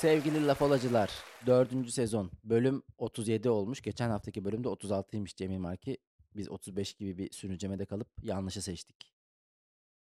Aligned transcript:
Sevgili 0.00 0.46
Lafolacılar, 0.46 1.10
4. 1.46 1.90
sezon 1.90 2.30
bölüm 2.44 2.82
37 2.98 3.50
olmuş. 3.50 3.82
Geçen 3.82 4.10
haftaki 4.10 4.44
bölümde 4.44 4.68
36'ymış 4.68 5.36
Cemil 5.36 5.58
Marki. 5.58 5.98
Biz 6.36 6.48
35 6.50 6.94
gibi 6.94 7.18
bir 7.18 7.32
sürüncemede 7.32 7.86
kalıp 7.86 8.08
yanlışı 8.22 8.62
seçtik. 8.62 9.14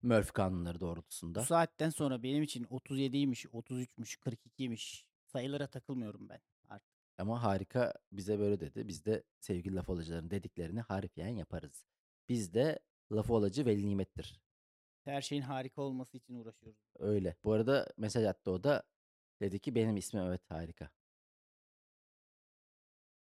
Murphy 0.02 0.32
kanunları 0.32 0.76
Bu 0.76 0.80
doğrultusunda. 0.80 1.42
saatten 1.42 1.90
sonra 1.90 2.22
benim 2.22 2.42
için 2.42 2.64
37'ymiş, 2.64 3.46
33'müş, 3.46 4.18
42'ymiş 4.18 5.04
sayılara 5.26 5.66
takılmıyorum 5.66 6.28
ben 6.28 6.40
artık. 6.68 6.96
Ama 7.18 7.42
harika 7.42 7.94
bize 8.12 8.38
böyle 8.38 8.60
dedi. 8.60 8.88
Biz 8.88 9.04
de 9.04 9.22
sevgili 9.40 9.74
Lafolacıların 9.74 10.30
dediklerini 10.30 10.80
harfiyen 10.80 11.28
yaparız. 11.28 11.86
Biz 12.28 12.54
de 12.54 12.78
Lafolacı 13.12 13.66
veli 13.66 13.86
nimettir. 13.88 14.40
Her 15.04 15.22
şeyin 15.22 15.42
harika 15.42 15.82
olması 15.82 16.16
için 16.16 16.34
uğraşıyoruz. 16.34 16.80
Öyle. 16.98 17.36
Bu 17.44 17.52
arada 17.52 17.88
mesaj 17.96 18.24
attı 18.24 18.50
o 18.50 18.64
da. 18.64 18.82
Dedi 19.42 19.58
ki 19.58 19.74
benim 19.74 19.96
ismim 19.96 20.22
evet 20.24 20.50
harika. 20.50 20.90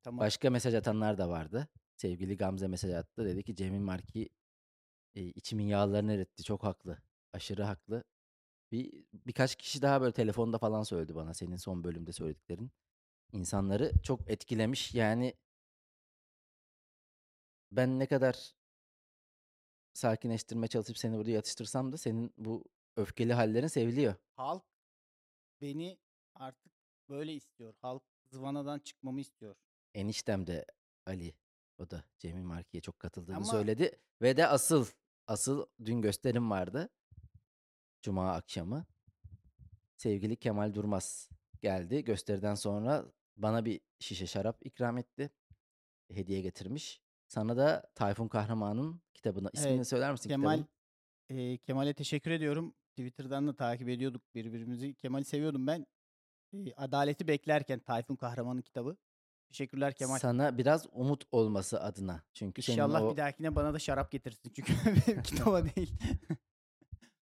Tamam. 0.02 0.20
Başka 0.20 0.50
mesaj 0.50 0.74
atanlar 0.74 1.18
da 1.18 1.28
vardı. 1.28 1.68
Sevgili 1.96 2.36
Gamze 2.36 2.68
mesaj 2.68 2.92
attı. 2.92 3.24
Dedi 3.24 3.42
ki 3.42 3.56
Cemil 3.56 3.80
Marki 3.80 4.28
e, 5.14 5.22
içimin 5.22 5.66
yağlarını 5.66 6.12
eritti. 6.12 6.44
Çok 6.44 6.64
haklı. 6.64 6.98
Aşırı 7.32 7.62
haklı. 7.62 8.04
Bir 8.72 9.04
birkaç 9.12 9.56
kişi 9.56 9.82
daha 9.82 10.00
böyle 10.00 10.12
telefonda 10.12 10.58
falan 10.58 10.82
söyledi 10.82 11.14
bana 11.14 11.34
senin 11.34 11.56
son 11.56 11.84
bölümde 11.84 12.12
söylediklerin. 12.12 12.70
İnsanları 13.32 13.92
çok 14.02 14.30
etkilemiş. 14.30 14.94
Yani 14.94 15.34
ben 17.72 17.98
ne 17.98 18.06
kadar 18.06 18.54
sakinleştirmeye 19.94 20.68
çalışıp 20.68 20.98
seni 20.98 21.16
burada 21.16 21.30
yatıştırsam 21.30 21.92
da 21.92 21.96
senin 21.96 22.34
bu 22.38 22.64
öfkeli 22.96 23.32
hallerin 23.32 23.66
seviliyor. 23.66 24.14
Halk 24.36 24.64
beni 25.60 25.98
artık 26.38 26.72
böyle 27.08 27.34
istiyor. 27.34 27.74
Halk 27.78 28.02
zıvanadan 28.30 28.78
çıkmamı 28.78 29.20
istiyor. 29.20 29.56
Eniştem 29.94 30.46
de 30.46 30.66
Ali 31.06 31.34
o 31.78 31.90
da 31.90 32.04
Cemil 32.18 32.42
Marki'ye 32.42 32.80
çok 32.80 32.98
katıldığını 32.98 33.36
Ama- 33.36 33.44
söyledi 33.46 33.98
ve 34.22 34.36
de 34.36 34.46
asıl 34.46 34.86
asıl 35.26 35.66
dün 35.84 36.02
gösterim 36.02 36.50
vardı. 36.50 36.88
Cuma 38.02 38.32
akşamı. 38.32 38.86
Sevgili 39.96 40.36
Kemal 40.36 40.74
Durmaz 40.74 41.28
geldi. 41.60 42.04
Gösteriden 42.04 42.54
sonra 42.54 43.04
bana 43.36 43.64
bir 43.64 43.80
şişe 43.98 44.26
şarap 44.26 44.66
ikram 44.66 44.98
etti. 44.98 45.30
Hediye 46.12 46.40
getirmiş. 46.40 47.00
Sana 47.28 47.56
da 47.56 47.90
Tayfun 47.94 48.28
Kahraman'ın 48.28 49.00
kitabını. 49.14 49.50
İsmini 49.52 49.74
Evet, 49.76 49.88
söyler 49.88 50.12
misin 50.12 50.28
Kemal 50.28 50.56
kitabın? 50.56 50.68
e, 51.40 51.58
Kemal'e 51.58 51.94
teşekkür 51.94 52.30
ediyorum. 52.30 52.74
Twitter'dan 52.96 53.48
da 53.48 53.56
takip 53.56 53.88
ediyorduk 53.88 54.34
birbirimizi. 54.34 54.94
Kemal'i 54.94 55.24
seviyordum 55.24 55.66
ben. 55.66 55.86
E, 56.54 56.74
Adaleti 56.76 57.28
beklerken 57.28 57.78
Tayfun 57.78 58.16
Kahraman'ın 58.16 58.62
kitabı. 58.62 58.96
Teşekkürler 59.48 59.94
Kemal. 59.94 60.18
Sana 60.18 60.58
biraz 60.58 60.86
umut 60.92 61.24
olması 61.32 61.80
adına. 61.82 62.22
Çünkü 62.34 62.60
İnşallah 62.72 63.02
o 63.02 63.12
bir 63.12 63.16
dahakine 63.16 63.54
bana 63.56 63.74
da 63.74 63.78
şarap 63.78 64.10
getirsin. 64.12 64.52
Çünkü 64.56 64.72
benim 65.08 65.22
kitaba 65.22 65.64
değil. 65.64 65.92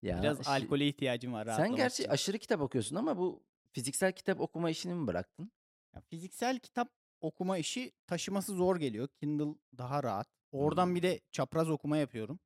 ya 0.01 0.21
Biraz 0.21 0.39
şi- 0.39 0.49
alkole 0.49 0.87
ihtiyacım 0.87 1.33
var 1.33 1.45
Sen 1.45 1.75
gerçi 1.75 2.03
için. 2.03 2.11
aşırı 2.11 2.37
kitap 2.39 2.61
okuyorsun 2.61 2.95
ama 2.95 3.17
bu 3.17 3.43
fiziksel 3.71 4.11
kitap 4.11 4.39
okuma 4.41 4.69
işini 4.69 4.93
mi 4.93 5.07
bıraktın? 5.07 5.51
Ya 5.95 6.01
fiziksel 6.01 6.59
kitap 6.59 6.89
okuma 7.21 7.57
işi 7.57 7.91
taşıması 8.07 8.53
zor 8.55 8.75
geliyor. 8.79 9.07
Kindle 9.19 9.55
daha 9.77 10.03
rahat. 10.03 10.27
Oradan 10.51 10.85
Hmm. 10.87 10.95
bir 10.95 11.03
de 11.03 11.19
çapraz 11.31 11.69
okuma 11.69 11.97
yapıyorum. 11.97 12.39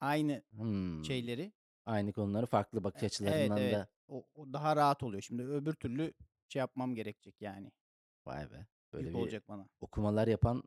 Aynı 0.00 0.42
Hmm. 0.50 1.04
şeyleri. 1.04 1.52
Aynı 1.88 2.12
konuları 2.12 2.46
farklı 2.46 2.84
bakış 2.84 3.02
açılarından 3.02 3.58
evet, 3.58 3.74
da. 3.74 3.88
O, 4.08 4.24
o 4.34 4.52
daha 4.52 4.76
rahat 4.76 5.02
oluyor. 5.02 5.22
Şimdi 5.22 5.42
öbür 5.42 5.72
türlü 5.72 6.12
şey 6.48 6.60
yapmam 6.60 6.94
gerekecek 6.94 7.34
yani. 7.40 7.72
Vay 8.26 8.50
be. 8.50 8.66
Böyle 8.92 9.06
Yük 9.06 9.16
bir 9.16 9.20
olacak 9.20 9.48
bana. 9.48 9.68
okumalar 9.80 10.28
yapan 10.28 10.62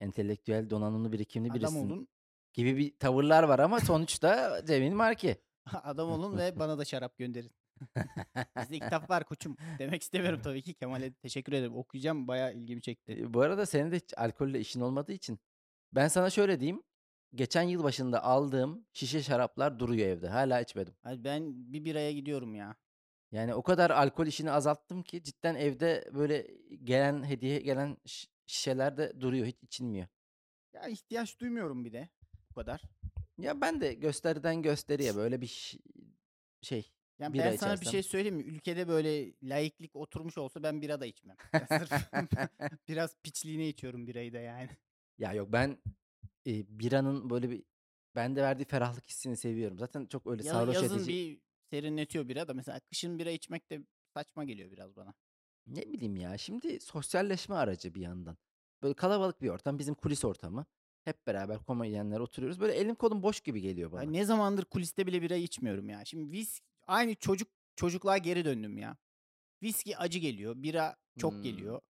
entelektüel 0.00 0.70
donanımlı 0.70 1.12
birikimli 1.12 1.50
Adam 1.50 1.60
birisin 1.60 1.90
olun, 1.90 2.08
gibi 2.52 2.76
bir 2.76 2.98
tavırlar 2.98 3.42
var 3.42 3.58
ama 3.58 3.80
sonuçta 3.80 4.62
Cemil 4.66 4.92
Marki. 4.92 5.36
adam 5.82 6.10
olun 6.10 6.38
ve 6.38 6.58
bana 6.58 6.78
da 6.78 6.84
şarap 6.84 7.18
gönderin. 7.18 7.50
Bizde 8.56 8.78
kitap 8.78 9.10
var 9.10 9.24
koçum. 9.24 9.56
Demek 9.78 10.02
istemiyorum 10.02 10.40
tabii 10.44 10.62
ki. 10.62 10.74
Kemal'e 10.74 11.12
teşekkür 11.12 11.52
ederim. 11.52 11.76
Okuyacağım. 11.76 12.28
Bayağı 12.28 12.54
ilgimi 12.54 12.82
çekti. 12.82 13.12
E, 13.12 13.34
Bu 13.34 13.40
arada 13.40 13.66
senin 13.66 13.92
de 13.92 13.96
hiç 13.96 14.14
alkolle 14.16 14.60
işin 14.60 14.80
olmadığı 14.80 15.12
için 15.12 15.38
ben 15.92 16.08
sana 16.08 16.30
şöyle 16.30 16.60
diyeyim. 16.60 16.82
Geçen 17.34 17.62
yıl 17.62 17.82
başında 17.82 18.24
aldığım 18.24 18.84
şişe 18.92 19.22
şaraplar 19.22 19.78
duruyor 19.78 20.08
evde. 20.08 20.28
Hala 20.28 20.60
içmedim. 20.60 20.94
Ay 21.02 21.24
Ben 21.24 21.72
bir 21.72 21.84
biraya 21.84 22.12
gidiyorum 22.12 22.54
ya. 22.54 22.76
Yani 23.32 23.54
o 23.54 23.62
kadar 23.62 23.90
alkol 23.90 24.26
işini 24.26 24.50
azalttım 24.50 25.02
ki 25.02 25.22
cidden 25.22 25.54
evde 25.54 26.10
böyle 26.14 26.46
gelen 26.84 27.24
hediye 27.24 27.60
gelen 27.60 27.96
şi- 28.06 28.28
şişeler 28.46 28.96
de 28.96 29.20
duruyor. 29.20 29.46
Hiç 29.46 29.62
içilmiyor. 29.62 30.06
Ya 30.72 30.88
ihtiyaç 30.88 31.40
duymuyorum 31.40 31.84
bir 31.84 31.92
de. 31.92 32.08
Bu 32.50 32.54
kadar. 32.54 32.82
Ya 33.38 33.60
ben 33.60 33.80
de 33.80 33.94
gösteriden 33.94 34.62
gösteriye 34.62 35.16
böyle 35.16 35.40
bir 35.40 35.78
şey. 36.62 36.92
Yani 37.18 37.34
Bira 37.34 37.44
ben 37.44 37.56
sana 37.56 37.72
bir 37.72 37.76
içersem. 37.76 37.92
şey 37.92 38.02
söyleyeyim 38.02 38.36
mi? 38.36 38.42
Ülkede 38.42 38.88
böyle 38.88 39.32
laiklik 39.42 39.96
oturmuş 39.96 40.38
olsa 40.38 40.62
ben 40.62 40.82
bira 40.82 41.00
da 41.00 41.06
içmem. 41.06 41.36
Ya 41.52 41.66
Sırf 41.66 41.92
biraz 42.88 43.16
piçliğine 43.22 43.68
içiyorum 43.68 44.06
birayı 44.06 44.32
da 44.32 44.38
yani. 44.38 44.68
Ya 45.18 45.32
yok 45.32 45.48
ben 45.52 45.78
e, 46.46 46.78
biranın 46.80 47.30
böyle 47.30 47.50
bir 47.50 47.62
bende 48.16 48.42
verdiği 48.42 48.64
ferahlık 48.64 49.06
hissini 49.06 49.36
seviyorum. 49.36 49.78
Zaten 49.78 50.06
çok 50.06 50.26
öyle 50.26 50.44
Ya, 50.46 50.52
sarhoş 50.52 50.74
yazın 50.74 50.96
edici. 50.98 51.08
bir 51.12 51.40
serinletiyor 51.70 52.28
bira 52.28 52.48
da 52.48 52.54
mesela 52.54 52.80
kışın 52.80 53.18
bira 53.18 53.30
içmek 53.30 53.70
de 53.70 53.80
saçma 54.14 54.44
geliyor 54.44 54.70
biraz 54.70 54.96
bana. 54.96 55.14
Ne 55.66 55.82
bileyim 55.92 56.16
ya. 56.16 56.38
Şimdi 56.38 56.80
sosyalleşme 56.80 57.54
aracı 57.54 57.94
bir 57.94 58.00
yandan. 58.00 58.36
Böyle 58.82 58.94
kalabalık 58.94 59.42
bir 59.42 59.48
ortam. 59.48 59.78
Bizim 59.78 59.94
kulis 59.94 60.24
ortamı. 60.24 60.66
Hep 61.04 61.26
beraber 61.26 61.58
komedyenler 61.58 62.20
oturuyoruz. 62.20 62.60
Böyle 62.60 62.72
elim 62.72 62.94
kolum 62.94 63.22
boş 63.22 63.40
gibi 63.40 63.60
geliyor 63.60 63.90
Ya 63.90 63.96
bana. 63.98 64.10
ne 64.10 64.24
zamandır 64.24 64.64
kuliste 64.64 65.06
bile 65.06 65.22
bira 65.22 65.36
içmiyorum 65.36 65.88
ya. 65.88 66.04
Şimdi 66.04 66.32
vis 66.32 66.60
aynı 66.86 67.14
çocuk 67.14 67.48
çocukluğa 67.76 68.18
geri 68.18 68.44
döndüm 68.44 68.78
ya. 68.78 68.96
Viski 69.62 69.96
acı 69.96 70.18
geliyor, 70.18 70.54
bira 70.62 70.96
çok 71.18 71.32
Hmm. 71.32 71.42
geliyor. 71.42 71.80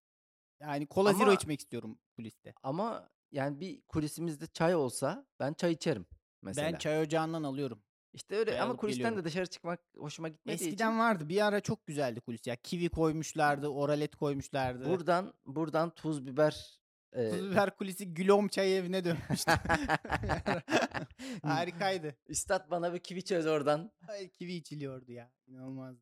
Yani 0.59 0.87
kola 0.87 1.13
zero 1.13 1.23
Ama- 1.23 1.33
içmek 1.33 1.59
istiyorum 1.59 1.99
kuliste. 2.15 2.53
Ama 2.63 3.09
yani 3.31 3.59
bir 3.59 3.81
kulisimizde 3.81 4.47
çay 4.47 4.75
olsa 4.75 5.25
ben 5.39 5.53
çay 5.53 5.71
içerim 5.71 6.05
mesela. 6.41 6.73
Ben 6.73 6.77
çay 6.77 7.01
ocağından 7.01 7.43
alıyorum. 7.43 7.83
İşte 8.13 8.35
öyle 8.35 8.51
çay 8.51 8.59
ama 8.59 8.69
alıp 8.71 8.79
kulisten 8.79 9.03
geliyorum. 9.03 9.19
de 9.19 9.25
dışarı 9.25 9.45
çıkmak 9.45 9.79
hoşuma 9.97 10.29
gitmediği 10.29 10.67
Eskiden 10.67 10.89
için 10.91 10.99
vardı. 10.99 11.29
Bir 11.29 11.45
ara 11.45 11.59
çok 11.59 11.87
güzeldi 11.87 12.21
kulis 12.21 12.47
ya. 12.47 12.55
Kivi 12.55 12.89
koymuşlardı, 12.89 13.67
oralet 13.67 14.15
koymuşlardı. 14.15 14.89
buradan 14.89 15.33
buradan 15.45 15.89
tuz 15.89 16.25
biber 16.25 16.81
e, 17.13 17.29
Tuz 17.29 17.51
biber 17.51 17.75
kulisi 17.75 18.13
Gülom 18.13 18.47
Çay 18.47 18.77
Evi'ne 18.77 19.03
dönmüştü. 19.03 19.51
Harikaydı. 21.43 22.15
Üstad 22.27 22.71
bana 22.71 22.93
bir 22.93 22.99
kivi 22.99 23.23
çöz 23.23 23.47
oradan. 23.47 23.91
Ay, 24.07 24.29
kivi 24.29 24.53
içiliyordu 24.53 25.11
ya. 25.11 25.31
İnanılmazdı. 25.47 26.01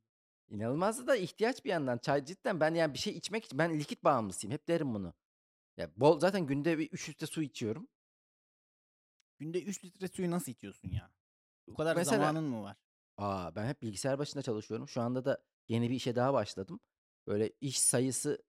İnanılmaz 0.49 1.07
da 1.07 1.15
ihtiyaç 1.15 1.65
bir 1.65 1.69
yandan. 1.69 1.97
Çay 1.97 2.25
cidden 2.25 2.59
ben 2.59 2.73
yani 2.73 2.93
bir 2.93 2.99
şey 2.99 3.13
içmek 3.17 3.45
için 3.45 3.59
ben 3.59 3.79
likit 3.79 4.03
bağımlısıyım. 4.03 4.53
Hep 4.53 4.67
derim 4.67 4.93
bunu. 4.93 5.13
Ya 5.79 5.89
bol 5.95 6.19
zaten 6.19 6.45
günde 6.47 6.77
bir 6.77 6.91
3 6.91 7.09
litre 7.09 7.27
su 7.27 7.41
içiyorum. 7.41 7.87
Günde 9.39 9.63
3 9.63 9.85
litre 9.85 10.07
suyu 10.07 10.31
nasıl 10.31 10.51
içiyorsun 10.51 10.89
ya? 10.89 11.11
Bu 11.67 11.73
kadar 11.73 11.95
Mesela- 11.95 12.17
zamanın 12.17 12.43
mı 12.49 12.63
var? 12.63 12.77
Aa 13.17 13.55
ben 13.55 13.67
hep 13.67 13.81
bilgisayar 13.81 14.19
başında 14.19 14.41
çalışıyorum. 14.43 14.87
Şu 14.87 15.01
anda 15.01 15.25
da 15.25 15.43
yeni 15.67 15.89
bir 15.89 15.95
işe 15.95 16.15
daha 16.15 16.33
başladım. 16.33 16.79
Böyle 17.27 17.53
iş 17.61 17.79
sayısı 17.79 18.43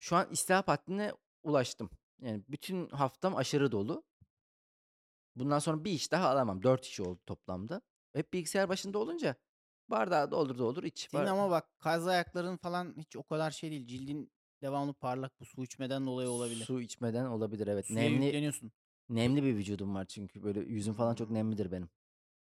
şu 0.00 0.16
an 0.16 0.30
istihap 0.30 0.68
haddine 0.68 1.12
ulaştım. 1.42 1.90
Yani 2.20 2.44
bütün 2.48 2.88
haftam 2.88 3.36
aşırı 3.36 3.72
dolu. 3.72 4.04
Bundan 5.36 5.58
sonra 5.58 5.84
bir 5.84 5.92
iş 5.92 6.12
daha 6.12 6.28
alamam. 6.28 6.62
Dört 6.62 6.86
iş 6.86 7.00
oldu 7.00 7.20
toplamda. 7.26 7.82
Hep 8.12 8.32
bilgisayar 8.32 8.68
başında 8.68 8.98
olunca 8.98 9.36
bardağı 9.88 10.30
doldur 10.30 10.58
doldur 10.58 10.84
iç. 10.84 11.08
Senin 11.10 11.24
Bar- 11.24 11.30
ama 11.30 11.50
bak 11.50 11.78
kaz 11.78 12.06
ayakların 12.06 12.56
falan 12.56 12.94
hiç 12.98 13.16
o 13.16 13.22
kadar 13.22 13.50
şey 13.50 13.70
değil. 13.70 13.86
Cildin 13.86 14.32
devamlı 14.62 14.92
parlak 14.94 15.40
bu 15.40 15.44
su 15.44 15.64
içmeden 15.64 16.06
dolayı 16.06 16.28
olabilir. 16.28 16.64
Su 16.64 16.80
içmeden 16.80 17.24
olabilir 17.24 17.66
evet. 17.66 17.86
Suya 17.86 18.00
nemli 18.00 18.24
yükleniyorsun. 18.24 18.72
nemli 19.08 19.42
bir 19.42 19.54
vücudum 19.56 19.94
var 19.94 20.04
çünkü 20.04 20.42
böyle 20.42 20.60
yüzüm 20.60 20.94
falan 20.94 21.14
çok 21.14 21.30
nemlidir 21.30 21.72
benim. 21.72 21.88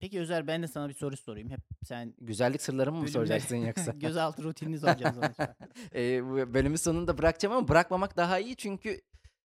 Peki 0.01 0.21
Özer 0.21 0.47
ben 0.47 0.63
de 0.63 0.69
sana 0.69 0.89
bir 0.89 0.95
soru 0.95 1.17
sorayım. 1.17 1.51
Hep 1.51 1.61
sen 1.85 2.15
Güzellik 2.21 2.63
sırlarımı 2.63 3.01
mı 3.01 3.09
soracaksın 3.09 3.57
yoksa? 3.57 3.93
gözaltı 3.97 4.43
rutinini 4.43 4.79
soracağım 4.79 5.15
sana. 5.37 5.57
bu 6.23 6.55
bölümün 6.55 6.77
sonunda 6.77 7.19
bırakacağım 7.19 7.57
ama 7.57 7.69
bırakmamak 7.69 8.17
daha 8.17 8.39
iyi 8.39 8.57
çünkü 8.57 9.01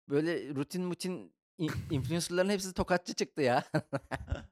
böyle 0.10 0.56
rutin 0.56 0.84
mutin 0.84 1.34
in- 1.58 1.72
influencerların 1.92 2.50
hepsi 2.50 2.74
tokatçı 2.74 3.14
çıktı 3.14 3.42
ya. 3.42 3.64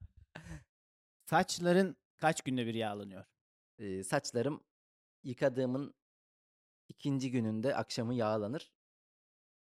Saçların 1.25 1.98
kaç 2.18 2.42
günde 2.42 2.65
bir 2.68 2.74
yağlanıyor? 2.74 3.25
Ee, 3.80 4.04
saçlarım 4.04 4.63
yıkadığımın 5.24 5.94
ikinci 6.89 7.31
gününde 7.31 7.75
akşamı 7.75 8.13
yağlanır. 8.13 8.72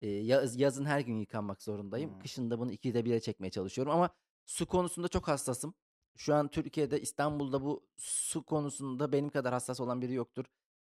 Ee, 0.03 0.09
yaz, 0.09 0.61
yazın 0.61 0.85
her 0.85 1.01
gün 1.01 1.17
yıkanmak 1.17 1.63
zorundayım. 1.63 2.11
Hmm. 2.11 2.19
Kışın 2.19 2.51
da 2.51 2.59
bunu 2.59 2.73
ikide 2.73 3.05
bire 3.05 3.21
çekmeye 3.21 3.51
çalışıyorum 3.51 3.93
ama 3.93 4.11
su 4.47 4.67
konusunda 4.67 5.09
çok 5.09 5.29
hassasım. 5.29 5.75
Şu 6.17 6.35
an 6.35 6.49
Türkiye'de 6.49 7.01
İstanbul'da 7.01 7.63
bu 7.63 7.87
su 7.97 8.43
konusunda 8.43 9.13
benim 9.13 9.31
kadar 9.31 9.53
hassas 9.53 9.81
olan 9.81 10.03
biri 10.03 10.15
yoktur. 10.15 10.45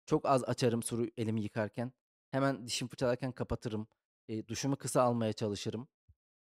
Çok 0.06 0.26
az 0.26 0.44
açarım 0.44 0.82
suru 0.82 1.06
elimi 1.16 1.42
yıkarken. 1.42 1.92
Hemen 2.30 2.66
dişimi 2.66 2.88
fırçalarken 2.88 3.32
kapatırım. 3.32 3.88
Eee, 4.28 4.48
duşumu 4.48 4.76
kısa 4.76 5.02
almaya 5.02 5.32
çalışırım. 5.32 5.88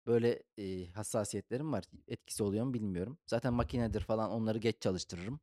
Böyle, 0.05 0.43
eee, 0.57 0.91
hassasiyetlerim 0.91 1.73
var. 1.73 1.83
Etkisi 2.07 2.43
oluyor 2.43 2.65
mu 2.65 2.73
bilmiyorum. 2.73 3.17
Zaten 3.25 3.53
makinedir 3.53 4.01
falan 4.01 4.31
onları 4.31 4.57
geç 4.57 4.81
çalıştırırım. 4.81 5.39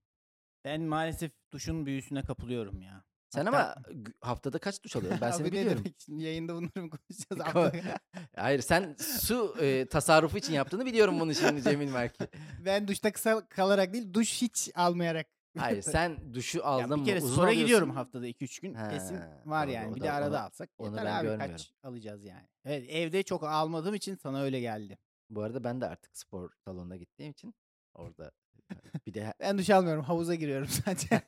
Ben 0.64 0.82
maalesef 0.82 1.32
duşun 1.52 1.87
büyüsüne 1.87 2.23
kapılıyorum 2.23 2.82
ya. 2.82 3.05
Sen 3.30 3.46
Hatta 3.46 3.58
ama 3.58 3.75
haftada 4.20 4.58
kaç 4.58 4.82
duş 4.84 4.96
alıyorsun? 4.96 5.20
Ben 5.20 5.30
seni 5.38 5.52
biliyorum. 5.52 5.78
demek 5.84 6.00
şimdi 6.04 6.22
yayında 6.25 6.54
bunları 6.54 6.82
mı 6.82 6.90
konuşacağız? 6.90 7.72
Hayır 8.36 8.60
sen 8.60 8.96
su, 8.98 9.56
eee, 9.60 9.86
tasarrufu 9.88 10.38
için 10.38 10.52
yaptığını 10.52 10.86
biliyorum 10.86 11.20
bunu 11.20 11.34
şimdi 11.34 11.62
Cemil 11.62 11.90
Merki. 11.92 12.25
ben 12.64 12.88
duşta 12.88 13.12
kısa 13.12 13.48
kalarak 13.48 13.92
değil 13.92 14.12
duş 14.14 14.42
hiç 14.42 14.70
almayarak. 14.75 15.26
Hayır 15.58 15.82
sen 15.82 16.34
duşu 16.34 16.64
aldın 16.66 16.90
bir 16.90 16.96
mı 16.96 17.04
kere 17.04 17.20
uzun 17.22 17.34
spora 17.34 17.52
gidiyorum 17.52 17.90
haftada 17.90 18.28
2-3 18.28 18.60
gün. 18.62 18.75
Kesin 18.75 19.16
He, 19.16 19.28
var 19.44 19.66
doğru. 19.66 19.74
yani. 19.74 19.92
O 19.92 19.94
Bir 19.94 20.00
da 20.00 20.04
de 20.04 20.12
arada 20.12 20.28
onu 20.38 20.44
alsak 20.44 20.70
onu 20.78 20.90
yeter 20.90 21.04
ben 21.04 21.14
abi 21.16 21.22
görmüyorum. 21.26 21.52
kaç 21.56 21.72
alacağız 21.82 22.24
yani. 22.24 22.48
Evet 22.64 22.90
evde 22.90 23.22
çok 23.22 23.44
almadığım 23.44 23.94
için 23.94 24.14
sana 24.16 24.42
öyle 24.42 24.60
geldi. 24.60 24.98
Bu 25.31 25.42
arada 25.42 25.64
ben 25.64 25.81
de 25.81 25.86
artık 25.86 26.16
spor 26.16 26.50
salonuna 26.64 26.96
gittiğim 26.96 27.32
için 27.32 27.54
orada 27.94 28.31
bir 29.06 29.15
de 29.15 29.35
Ben 29.41 29.59
duş 29.59 29.70
almıyorum 29.70 30.05
havuza 30.05 30.35
giriyorum 30.35 30.69
sadece. 30.69 31.09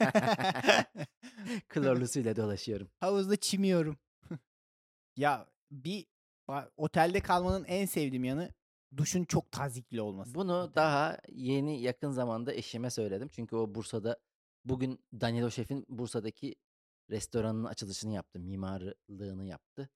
klorlu 1.68 2.08
suyla 2.08 2.36
dolaşıyorum. 2.36 2.90
Havuzda 3.00 3.36
çimiyorum. 3.36 3.98
ya 5.16 5.46
bir 5.70 6.06
otelde 6.76 7.20
kalmanın 7.20 7.64
en 7.64 7.86
sevdiğim 7.86 8.24
yanı 8.24 8.54
duşun 8.96 9.24
çok 9.24 9.52
tazikli 9.52 10.00
olması. 10.00 10.34
Bunu 10.34 10.72
daha 10.74 11.18
yeni 11.28 11.80
yakın 11.82 12.10
zamanda 12.10 12.54
eşime 12.54 12.90
söyledim. 12.90 13.28
Çünkü 13.28 13.56
o 13.56 13.74
Bursa'da 13.74 14.18
bugün 14.64 15.04
Danilo 15.20 15.50
Şef'in 15.50 15.86
Bursa'daki 15.88 16.54
restoranının 17.10 17.64
açılışını 17.64 18.12
yaptı. 18.12 18.38
Mimarlığını 18.40 19.44
yaptı. 19.44 19.90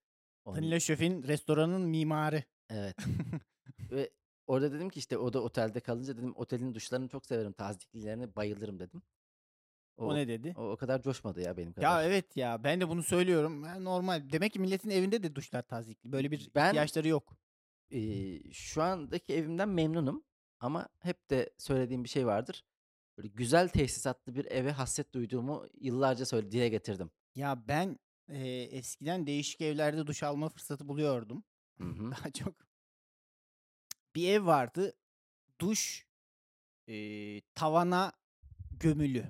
Onun, 0.45 0.57
Danilo 0.57 0.81
Şef'in 0.81 1.23
restoranın 1.23 1.83
mimarı. 1.83 2.43
evet. 2.71 2.97
Ve 3.91 4.11
orada 4.47 4.73
dedim 4.73 4.89
ki 4.91 4.99
işte 4.99 5.19
o 5.19 5.33
da 5.33 5.41
otelde 5.43 5.81
kalınca 5.81 6.17
dedim 6.17 6.33
otelin 6.37 6.75
duşlarını 6.75 7.09
çok 7.09 7.27
severim. 7.27 7.53
Taziklilerine 7.53 8.37
bayılırım 8.37 8.79
dedim. 8.79 9.03
O, 9.97 10.07
O 10.07 10.15
ne 10.15 10.29
dedi? 10.29 10.55
o, 10.57 10.71
o 10.71 10.77
kadar 10.77 11.03
coşmadı 11.03 11.41
ya 11.41 11.57
benim 11.57 11.69
Ya 11.69 11.75
kadar. 11.75 12.05
evet 12.05 12.37
ya 12.37 12.65
ben 12.65 12.81
de 12.81 12.89
bunu 12.89 13.03
söylüyorum. 13.03 13.65
Ya 13.65 13.81
normal. 13.81 14.31
Demek 14.33 14.53
ki 14.53 14.59
milletin 14.61 14.91
evinde 14.91 15.23
de 15.23 15.35
duşlar 15.35 15.63
tazikli. 15.63 16.13
Böyle 16.13 16.31
bir 16.31 16.51
Ben- 16.55 16.69
ihtiyaçları 16.69 17.09
yok. 17.09 17.37
Eee, 17.91 18.53
şu 18.53 18.83
andaki 18.83 19.35
evimden 19.35 19.69
memnunum. 19.69 20.25
Ama 20.61 20.89
hep 21.01 21.31
de 21.31 21.51
söylediğim 21.59 22.05
bir 22.05 22.09
şey 22.09 22.27
vardır. 22.27 22.65
Böyle 23.19 23.29
güzel 23.29 23.69
tesisatlı 23.69 24.35
bir 24.35 24.45
eve 24.45 24.71
hasret 24.73 25.15
duyduğumu 25.15 25.67
yıllarca 25.81 26.27
söyle 26.27 26.51
dile 26.51 26.69
getirdim. 26.69 27.11
Ya 27.35 27.69
ben 27.69 27.99
e, 28.29 28.49
eskiden 28.49 29.27
değişik 29.27 29.61
evlerde 29.61 30.07
duş 30.07 30.23
alma 30.23 30.49
fırsatı 30.49 30.89
buluyordum. 30.89 31.45
Hı 31.79 31.85
hı. 31.85 32.11
Daha 32.11 32.31
çok. 32.31 32.55
Bir 34.15 34.29
ev 34.29 34.47
vardı. 34.47 34.93
Duş 35.61 36.07
e, 36.89 36.95
tavana 37.41 38.13
gömülü. 38.81 39.25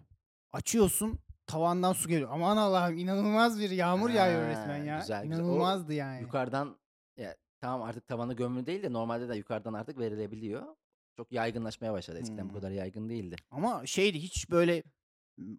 Açıyorsun 0.52 1.18
tavandan 1.46 1.92
su 1.92 2.08
geliyor. 2.08 2.30
Aman 2.32 2.56
Allah'ım 2.56 2.98
inanılmaz 2.98 3.60
bir 3.60 3.70
yağmur 3.70 4.10
yağıyor 4.10 4.48
resmen 4.48 4.80
Ha, 4.80 4.84
ya. 4.84 4.98
güzel, 4.98 5.22
güzel. 5.22 5.40
O 5.40 5.42
İnanılmazdı 5.44 5.92
yani. 5.94 6.20
Yukarıdan 6.22 6.76
ya 7.16 7.36
tamam 7.60 7.82
artık 7.88 8.06
tavanı 8.08 8.34
gömülü 8.34 8.66
değil 8.66 8.82
de 8.82 8.92
normalde 8.92 9.28
de 9.28 9.36
yukarıdan 9.36 9.72
artık 9.74 9.98
verilebiliyor. 9.98 10.76
Çok 11.16 11.32
yaygınlaşmaya 11.32 11.92
başladı. 11.92 12.18
Eskiden 12.18 12.44
bu 12.48 12.52
Hmm. 12.52 12.60
kadar 12.60 12.70
yaygın 12.70 13.08
değildi. 13.08 13.36
Ama 13.50 13.86
şeydi 13.86 14.18
hiç 14.22 14.50
böyle 14.50 14.82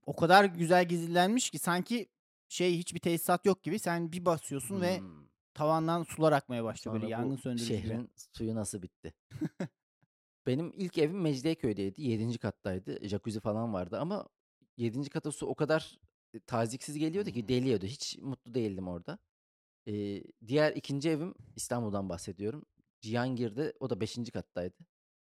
o 0.05 0.15
kadar 0.15 0.45
güzel 0.45 0.87
gizlenmiş 0.87 1.49
ki 1.49 1.59
sanki 1.59 2.07
şey 2.49 2.77
hiçbir 2.77 2.99
tesisat 2.99 3.45
yok 3.45 3.63
gibi. 3.63 3.79
Sen 3.79 4.11
bir 4.11 4.25
basıyorsun 4.25 4.81
ve 4.81 4.99
Hmm. 4.99 5.24
Tavandan 5.55 6.03
sular 6.03 6.31
akmaya 6.31 6.63
böyle 6.65 6.77
Sonra 6.77 7.07
yangın 7.07 7.31
bu 7.31 7.37
söndürücü 7.37 7.73
gibi. 7.73 7.81
şehrin 7.81 8.09
suyu 8.33 8.55
nasıl 8.55 8.81
bitti? 8.81 9.13
Benim 10.47 10.71
ilk 10.75 10.97
evim 10.97 11.21
Mecidiyeköy'deydi. 11.21 12.01
7. 12.01 12.37
kattaydı. 12.37 13.07
Jacuzzi 13.07 13.39
falan 13.39 13.73
vardı 13.73 13.99
ama 13.99 14.27
7. 14.77 15.09
kata 15.09 15.31
su 15.31 15.45
o 15.47 15.55
kadar 15.55 15.99
e, 16.33 16.39
taziksiz 16.39 16.97
geliyordu 16.97 17.31
ki 17.31 17.47
deliyordu. 17.47 17.85
Hiç 17.85 18.17
mutlu 18.17 18.53
değildim 18.53 18.87
orada. 18.87 19.17
Ee, 19.87 20.23
diğer 20.47 20.73
ikinci 20.75 21.09
evim 21.09 21.33
İstanbul'dan 21.55 22.09
bahsediyorum. 22.09 22.65
Cihangir'de 23.01 23.73
o 23.79 23.89
da 23.89 23.99
5. 24.01 24.31
kattaydı. 24.33 24.75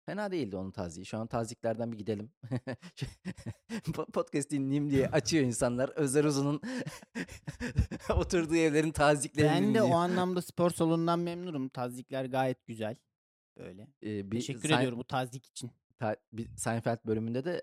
Fena 0.06 0.32
değildi 0.32 0.56
onun 0.56 0.72
taziği. 0.72 1.06
Şu 1.06 1.18
an 1.18 1.28
taziklerden 1.28 1.92
bir 1.92 1.98
gidelim. 1.98 2.32
Po- 3.70 4.12
Podcast 4.12 4.52
dinleyeyim 4.52 4.90
diye 4.90 5.08
açıyor 5.08 5.44
insanlar. 5.44 5.90
Özer 5.90 6.24
Uzun'un 6.24 6.62
oturduğu 8.18 8.56
evlerin 8.56 8.92
taziklerini 8.92 9.52
Ben 9.52 9.64
de 9.64 9.68
dinliyor. 9.68 9.90
o 9.90 9.94
anlamda 9.94 10.42
spor 10.42 10.70
salonundan 10.72 11.20
memnunum. 11.20 11.70
Tazikler 11.70 12.26
gayet 12.26 12.66
güzel. 12.66 12.96
Böyle. 13.58 13.88
Ee, 14.04 14.32
bir 14.32 14.38
Teşekkür 14.38 14.70
Sein- 14.70 14.78
ediyorum 14.78 15.00
bu 15.00 15.04
tazik 15.04 15.46
için. 15.46 15.72
ta- 16.00 16.18
bir 16.34 16.48
Seinfeld 16.58 17.00
bölümünde 17.06 17.46
de 17.46 17.62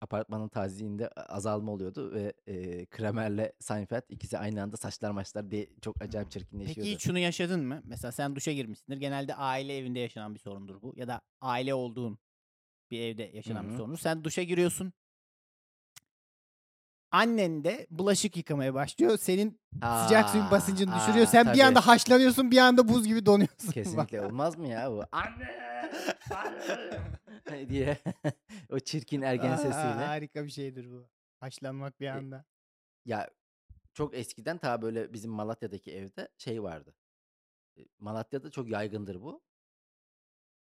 apartmanın 0.00 0.48
taziğinde 0.48 1.08
a- 1.08 1.22
azalma 1.22 1.72
oluyordu 1.72 2.12
ve 2.12 2.32
e, 2.46 2.86
Kramer'le 2.86 3.52
Seinfeld 3.60 4.02
ikisi 4.08 4.38
aynı 4.38 4.62
anda 4.62 4.76
saçlar 4.76 5.10
maçlar 5.10 5.50
diye 5.50 5.66
çok 5.82 6.02
acayip 6.02 6.30
çirkinleşiyordu. 6.30 6.80
Peki 6.80 6.92
hiç 6.92 7.02
şunu 7.02 7.18
yaşadın 7.18 7.66
mı? 7.66 7.82
Mesela 7.84 8.12
sen 8.12 8.36
duşa 8.36 8.52
girmişsindir. 8.52 8.96
Genelde 8.96 9.34
aile 9.34 9.76
evinde 9.76 9.98
yaşanan 9.98 10.34
bir 10.34 10.40
sorundur 10.40 10.82
bu. 10.82 10.92
Ya 10.96 11.08
da 11.08 11.20
aile 11.40 11.74
olduğun 11.74 12.18
bir 12.90 13.00
evde 13.00 13.22
yaşanan 13.34 13.64
Hı 13.64 13.68
bir 13.68 13.72
hı. 13.72 13.76
sorundur. 13.76 13.98
Sen 13.98 14.24
duşa 14.24 14.42
giriyorsun. 14.42 14.92
Annen 17.10 17.64
de 17.64 17.86
bulaşık 17.90 18.36
yıkamaya 18.36 18.74
başlıyor. 18.74 19.18
Senin 19.18 19.60
sıcak 19.74 20.30
suyun 20.30 20.44
Aa, 20.44 20.50
basıncını 20.50 20.94
düşürüyor. 20.94 21.26
aa, 21.26 21.30
Sen 21.30 21.46
bir 21.46 21.50
tabii. 21.50 21.64
anda 21.64 21.86
haşlanıyorsun, 21.86 22.50
bir 22.50 22.58
anda 22.58 22.88
buz 22.88 23.06
gibi 23.06 23.26
donuyorsun. 23.26 23.70
Kesinlikle 23.72 24.20
olmaz 24.22 24.58
mı 24.58 24.68
ya 24.68 24.90
bu? 24.90 25.04
Anne! 25.12 25.90
Anne! 26.34 27.68
diye 27.68 27.98
o 28.70 28.78
çirkin 28.78 29.22
ergen 29.22 29.50
Aa, 29.50 29.56
sesiyle. 29.56 30.04
Harika 30.06 30.44
bir 30.44 30.50
şeydir 30.50 30.90
bu. 30.90 31.08
Haşlanmak 31.40 32.00
bir 32.00 32.06
E, 32.06 32.12
anda. 32.12 32.44
Ya 33.04 33.30
çok 33.94 34.14
eskiden 34.14 34.58
ta 34.58 34.82
böyle 34.82 35.12
bizim 35.12 35.30
Malatya'daki 35.30 35.92
evde 35.92 36.28
şey 36.38 36.62
vardı. 36.62 36.94
E, 37.78 37.80
Malatya'da 37.98 38.50
çok 38.50 38.68
yaygındır 38.68 39.22
bu. 39.22 39.42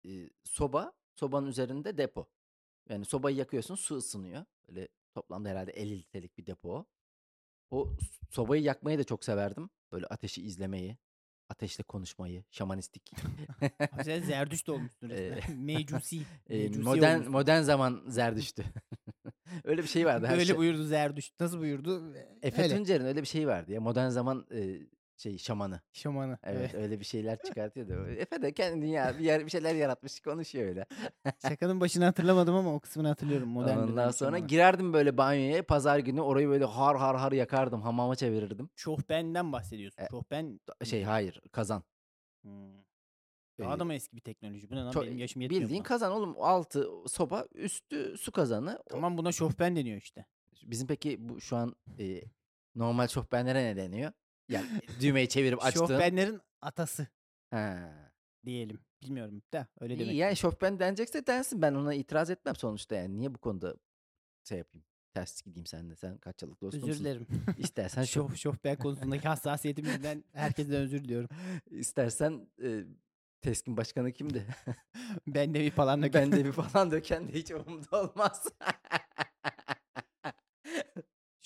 E, 0.06 0.30
soba, 0.44 0.94
sobanın 1.16 1.48
üzerinde 1.48 1.98
depo. 1.98 2.30
Yani 2.90 3.06
sobayı 3.06 3.36
yakıyorsun, 3.38 3.76
su 3.76 3.96
ısınıyor. 3.96 4.46
Böyle 4.68 4.88
toplamda 5.22 5.50
herhalde 5.50 5.72
50 5.72 6.00
litrelik 6.00 6.38
bir 6.38 6.46
depo 6.46 6.86
o. 7.72 7.94
Sobayı 8.30 8.64
yakmayı 8.64 9.00
da 9.00 9.04
çok 9.04 9.24
severdim. 9.26 9.70
Böyle 9.92 10.06
ateşi 10.06 10.42
izlemeyi, 10.42 10.98
ateşle 11.50 11.84
konuşmayı, 11.84 12.44
şamanistik. 12.52 13.12
Sen 14.04 14.22
zerdüşt 14.22 14.70
olmuşsun 14.70 15.10
resmen. 15.10 15.58
Mecusi. 15.66 16.22
Mecusi 16.50 16.82
modern 16.82 17.14
olmuşsun. 17.14 17.32
modern 17.32 17.62
zaman 17.62 18.04
zerdüştü. 18.08 18.66
Öyle 19.64 19.84
bir 19.84 19.88
şey 19.88 20.06
vardı. 20.06 20.26
Her 20.28 20.34
Böyle 20.34 20.46
şey. 20.46 20.58
buyurdu 20.58 20.84
Zerdüşt. 20.84 21.40
Nasıl 21.40 21.60
buyurdu? 21.60 22.14
Efe 22.42 22.64
Öyle. 22.64 22.76
Tuncer'in 22.76 23.06
öyle 23.06 23.22
bir 23.22 23.28
şeyi 23.28 23.48
vardı 23.48 23.72
ya. 23.72 23.82
Modern 23.82 24.10
zaman 24.10 24.48
e, 24.52 24.80
şey 25.20 25.38
şamanı. 25.38 25.82
Şamanı. 25.94 26.38
Evet 26.44 26.60
Evet. 26.60 26.74
öyle 26.76 27.00
bir 27.00 27.06
şeyler 27.06 27.38
çıkartıyordu. 27.46 28.08
Efe 28.08 28.42
de 28.42 28.54
kendi 28.54 28.82
dünya 28.82 29.20
bir, 29.20 29.24
yer, 29.24 29.46
bir 29.46 29.52
şeyler 29.52 29.76
yaratmış 29.76 30.20
konuşuyor 30.20 30.68
öyle. 30.68 30.86
Şakanın 31.42 31.82
başını 31.82 32.06
hatırlamadım 32.06 32.56
ama 32.56 32.74
o 32.76 32.80
kısmını 32.80 33.08
hatırlıyorum. 33.08 33.50
Modern 33.50 33.78
Ondan 33.78 34.12
sonra 34.12 34.32
şamanı. 34.38 34.48
girerdim 34.48 34.94
böyle 34.94 35.18
banyoya 35.18 35.64
pazar 35.66 36.00
günü 36.00 36.22
orayı 36.22 36.50
böyle 36.50 36.66
har 36.66 36.98
har 36.98 37.16
har 37.18 37.32
yakardım. 37.32 37.82
Hamama 37.82 38.16
çevirirdim. 38.16 38.70
Şohben'den 38.76 39.52
bahsediyorsun. 39.52 40.04
E, 40.04 40.08
Şohben 40.12 40.60
Şey 40.84 41.04
hayır 41.04 41.42
kazan. 41.52 41.84
Hmm. 42.44 42.80
Ee, 43.60 43.64
Daha 43.64 43.80
da 43.80 43.86
mı 43.86 43.94
eski 43.94 44.16
bir 44.16 44.22
teknoloji? 44.22 44.70
Bu 44.70 44.76
ne 44.76 44.80
lan? 44.80 44.92
çok- 44.92 45.04
Benim 45.04 45.18
yaşım 45.18 45.42
yetmiyor 45.42 45.62
bildiğin 45.64 45.80
buna. 45.84 45.88
kazan 45.88 46.12
oğlum 46.12 46.36
altı 46.40 46.88
soba 47.08 47.48
üstü 47.54 48.18
su 48.18 48.32
kazanı. 48.32 48.80
Tamam 48.90 49.18
buna 49.18 49.32
şofben 49.32 49.76
deniyor 49.76 49.98
işte. 49.98 50.26
Bizim 50.64 50.88
peki 50.88 51.30
bu 51.30 51.42
şu 51.42 51.56
an 51.58 51.76
e, 52.00 52.22
normal 52.76 53.08
şofbenlere 53.08 53.64
ne 53.64 53.76
deniyor? 53.78 54.12
Yani 54.50 54.68
düğmeyi 55.02 55.30
çevirip 55.30 55.64
açtığın. 55.66 55.88
Şofbenlerin 55.88 56.42
atası 56.62 57.08
Ha. 57.52 57.94
diyelim. 58.46 58.80
Bilmiyorum 59.02 59.42
da 59.54 59.68
öyle 59.80 59.94
İyi 59.96 60.00
demek. 60.00 60.16
yani 60.16 60.36
şofben 60.36 60.80
denecekse 60.80 61.28
densin. 61.28 61.62
Ben 61.62 61.74
ona 61.74 61.94
itiraz 61.94 62.30
etmem 62.30 62.56
sonuçta 62.56 62.96
yani. 62.96 63.18
Niye 63.18 63.34
bu 63.34 63.38
konuda 63.38 63.76
şey 64.44 64.58
yapayım? 64.58 64.86
Ters 65.14 65.42
gideyim 65.42 65.66
seninle. 65.66 65.96
Sen 65.96 66.18
kaç 66.18 66.42
yıllık 66.42 66.62
dostumsun. 66.62 66.88
Özür 66.90 67.00
dilerim. 67.00 67.28
İstersen 67.58 68.04
şof, 68.04 68.36
şofben 68.38 68.76
konusundaki 68.76 69.28
hassasiyetimizden 69.28 70.24
herkesten 70.34 70.76
özür 70.76 71.04
diliyorum. 71.04 71.30
istersen 71.70 72.48
e, 72.64 72.84
Teskin 73.42 73.78
başkanı 73.78 74.12
kimdi? 74.12 74.46
Ben 75.28 75.54
de 75.54 75.60
bir 75.60 75.72
falan 75.72 76.02
da 76.04 76.14
ben 76.14 76.32
de 76.32 76.46
bir 76.46 76.52
falan 76.52 76.92
döken 76.92 77.28
de 77.28 77.34
hiç 77.34 77.52
umurumda 77.52 78.02
olmaz. 78.04 78.48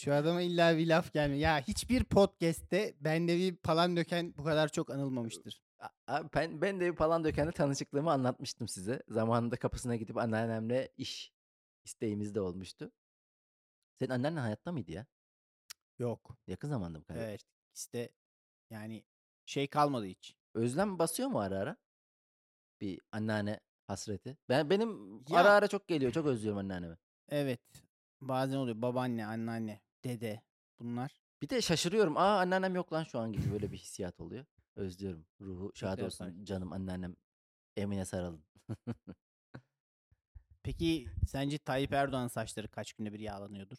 Şu 0.03 0.13
adama 0.13 0.41
illa 0.41 0.77
bir 0.77 0.88
laf 0.88 1.13
gelmiyor. 1.13 1.39
Ya 1.39 1.60
hiçbir 1.60 2.03
podcast'te 2.03 2.95
bende 3.00 3.38
bir 3.38 3.55
palan 3.55 3.98
döken 3.98 4.33
bu 4.38 4.43
kadar 4.43 4.69
çok 4.69 4.89
anılmamıştır. 4.89 5.62
Abi 6.07 6.29
ben, 6.36 6.62
ben 6.62 6.79
de 6.79 6.91
bir 6.91 6.95
falan 6.95 7.24
dökenle 7.24 7.51
tanışıklığımı 7.51 8.12
anlatmıştım 8.12 8.67
size. 8.67 9.03
Zamanında 9.07 9.55
kapısına 9.55 9.95
gidip 9.95 10.17
anneannemle 10.17 10.89
iş 10.98 11.33
isteğimiz 11.83 12.36
de 12.36 12.41
olmuştu. 12.41 12.91
Senin 14.00 14.10
anneannen 14.10 14.41
hayatta 14.41 14.72
mıydı 14.72 14.91
ya? 14.91 15.05
Yok. 16.00 16.38
Yakın 16.48 16.69
zamanda 16.69 17.00
mı 17.00 17.05
kaybetmiş? 17.05 17.29
Evet. 17.29 17.93
De 17.93 18.10
yani 18.69 19.03
şey 19.45 19.67
kalmadı 19.67 20.05
hiç. 20.05 20.36
Özlem 20.53 21.00
basıyor 21.00 21.29
mu 21.29 21.39
ara 21.39 21.57
ara? 21.60 21.77
Bir 22.81 23.01
anneanne 23.12 23.60
hasreti. 23.88 24.38
Ben 24.50 24.69
benim 24.69 25.17
Ya- 25.29 25.39
ara 25.39 25.51
ara 25.51 25.67
çok 25.67 25.88
geliyor. 25.88 26.12
Çok 26.12 26.25
özlüyorum 26.25 26.60
anneannemi. 26.60 26.98
Evet. 27.29 27.62
Bazen 28.22 28.57
oluyor. 28.57 28.81
Babaanne, 28.81 29.25
anneanne, 29.25 29.81
dede 30.03 30.41
bunlar. 30.79 31.22
Bir 31.41 31.50
de 31.50 31.62
şaşırıyorum. 31.62 32.17
Aa 32.17 32.39
anneannem 32.39 32.75
yok 32.75 32.93
lan 32.93 33.03
şu 33.03 33.19
an 33.19 33.33
gibi 33.33 33.51
böyle 33.51 33.72
bir 33.72 33.77
hissiyat 33.77 34.19
oluyor. 34.19 34.45
Özlüyorum. 34.75 35.25
Ruhu 35.41 35.72
şad 35.75 36.00
olsun 36.00 36.43
canım 36.45 36.74
anneannem. 36.74 37.15
Emine 37.77 38.05
saralım. 38.05 38.43
Peki 40.63 41.07
sence 41.27 41.57
Tayyip 41.57 41.93
Erdoğan'ın 41.93 42.27
saçları 42.27 42.67
kaç 42.67 42.93
günde 42.93 43.13
bir 43.13 43.19
yağlanıyordur? 43.19 43.77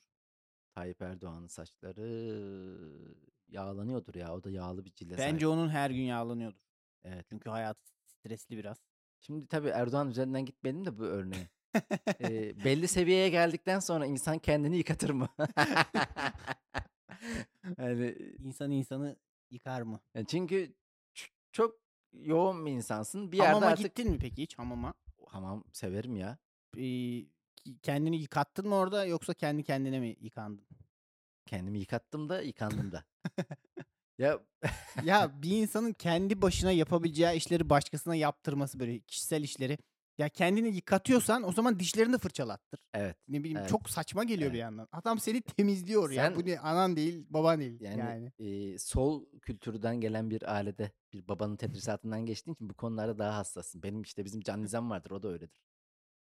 Tayyip 0.75 1.02
Erdoğan'ın 1.02 1.47
saçları 1.47 2.09
yağlanıyordur 3.49 4.14
ya. 4.14 4.35
O 4.35 4.45
da 4.45 4.50
yağlı 4.50 4.85
bir 4.85 4.93
cilde 4.93 5.19
Bence 5.19 5.47
sahip. 5.47 5.59
onun 5.59 5.69
her 5.69 5.90
gün 5.90 6.02
yağlanıyordur. 6.02 6.61
Evet. 7.04 7.26
Çünkü 7.28 7.50
hayatı 7.50 7.81
stresli 8.07 8.57
biraz. 8.57 8.76
Şimdi 9.21 9.47
tabii 9.47 9.69
Erdoğan 9.69 10.11
üzerinden 10.11 10.47
gitmedim 10.47 10.85
de 10.85 10.99
bu 10.99 11.02
örneğe. 11.02 11.49
Ee, 12.21 12.64
belli 12.64 12.88
seviyeye 12.88 13.28
geldikten 13.28 13.78
sonra 13.78 14.07
insan 14.07 14.38
kendini 14.38 14.76
yıkatır 14.76 15.11
mı? 15.11 15.28
yani, 17.78 18.16
İnsan 18.38 18.71
insanı 18.71 19.16
yıkar 19.50 19.83
mı? 19.83 20.00
çünkü 20.26 20.75
çok 21.52 21.76
yoğun 22.12 22.66
bir 22.66 22.71
insansın. 22.71 23.33
Bir 23.33 23.37
yerde 23.37 23.52
Hamama 23.52 23.66
artık 23.66 23.97
gittin 23.97 24.11
mi 24.11 24.19
peki 24.19 24.43
hiç 24.43 24.59
hamama? 24.59 24.95
hamam 25.26 25.64
severim 25.73 26.16
ya. 26.16 26.38
Ee, 26.78 27.25
kendini 27.83 28.16
yıkattın 28.16 28.69
mı 28.69 28.75
orada 28.75 29.04
yoksa 29.04 29.35
kendi 29.35 29.62
kendine 29.62 30.00
mi 30.00 30.16
yıkandın? 30.21 30.66
Kendimi 31.47 31.78
yıkattım 31.78 32.28
da 32.28 32.43
yıkandım 32.43 32.93
da. 32.93 33.04
ya 34.19 34.40
ya 35.04 35.31
bir 35.43 35.62
insanın 35.62 35.93
kendi 35.93 36.43
başına 36.43 36.73
yapabileceği 36.73 37.37
işleri 37.37 37.71
başkasına 37.71 38.14
yaptırması 38.14 38.81
böyle 38.81 39.00
kişisel 39.00 39.43
işleri. 39.43 39.78
Ya 40.18 40.28
kendini 40.28 40.68
yıkatıyorsan 40.68 41.42
o 41.42 41.52
zaman 41.52 41.78
dişlerini 41.78 42.12
de 42.12 42.18
fırçalattır. 42.18 42.80
evet. 42.94 43.16
Ne 43.28 43.38
bileyim 43.40 43.59
Evet. 43.59 43.68
çok 43.68 43.90
saçma 43.90 44.25
geliyor 44.25 44.50
bir 44.50 44.54
Evet. 44.56 44.62
yandan. 44.62 44.88
Adam 44.92 45.18
seni 45.18 45.42
temizliyor 45.42 46.11
ya. 46.11 46.25
Sen- 46.25 46.37
Bu 46.37 46.47
ne 46.47 46.59
anan 46.61 46.97
değil, 46.97 47.26
baban 47.30 47.61
değil. 47.61 47.80
Yani, 47.80 47.99
Yani. 48.00 48.33
e, 48.73 48.78
sol 48.78 49.26
kültürden 49.42 50.00
gelen 50.00 50.30
bir 50.30 50.54
ailede 50.54 50.92
bir 51.12 51.28
babanın 51.28 51.56
tedrisatından 51.56 52.26
geçtiğin 52.26 52.54
için 52.54 52.68
bu 52.71 52.75
konularda 52.75 53.18
daha 53.18 53.37
hassasın. 53.38 53.83
Benim 53.83 54.02
işte 54.02 54.25
bizim 54.25 54.40
Can 54.40 54.62
Nizam 54.62 54.90
vardır 54.90 55.11
o 55.11 55.23
da 55.23 55.28
öyledir. 55.28 55.62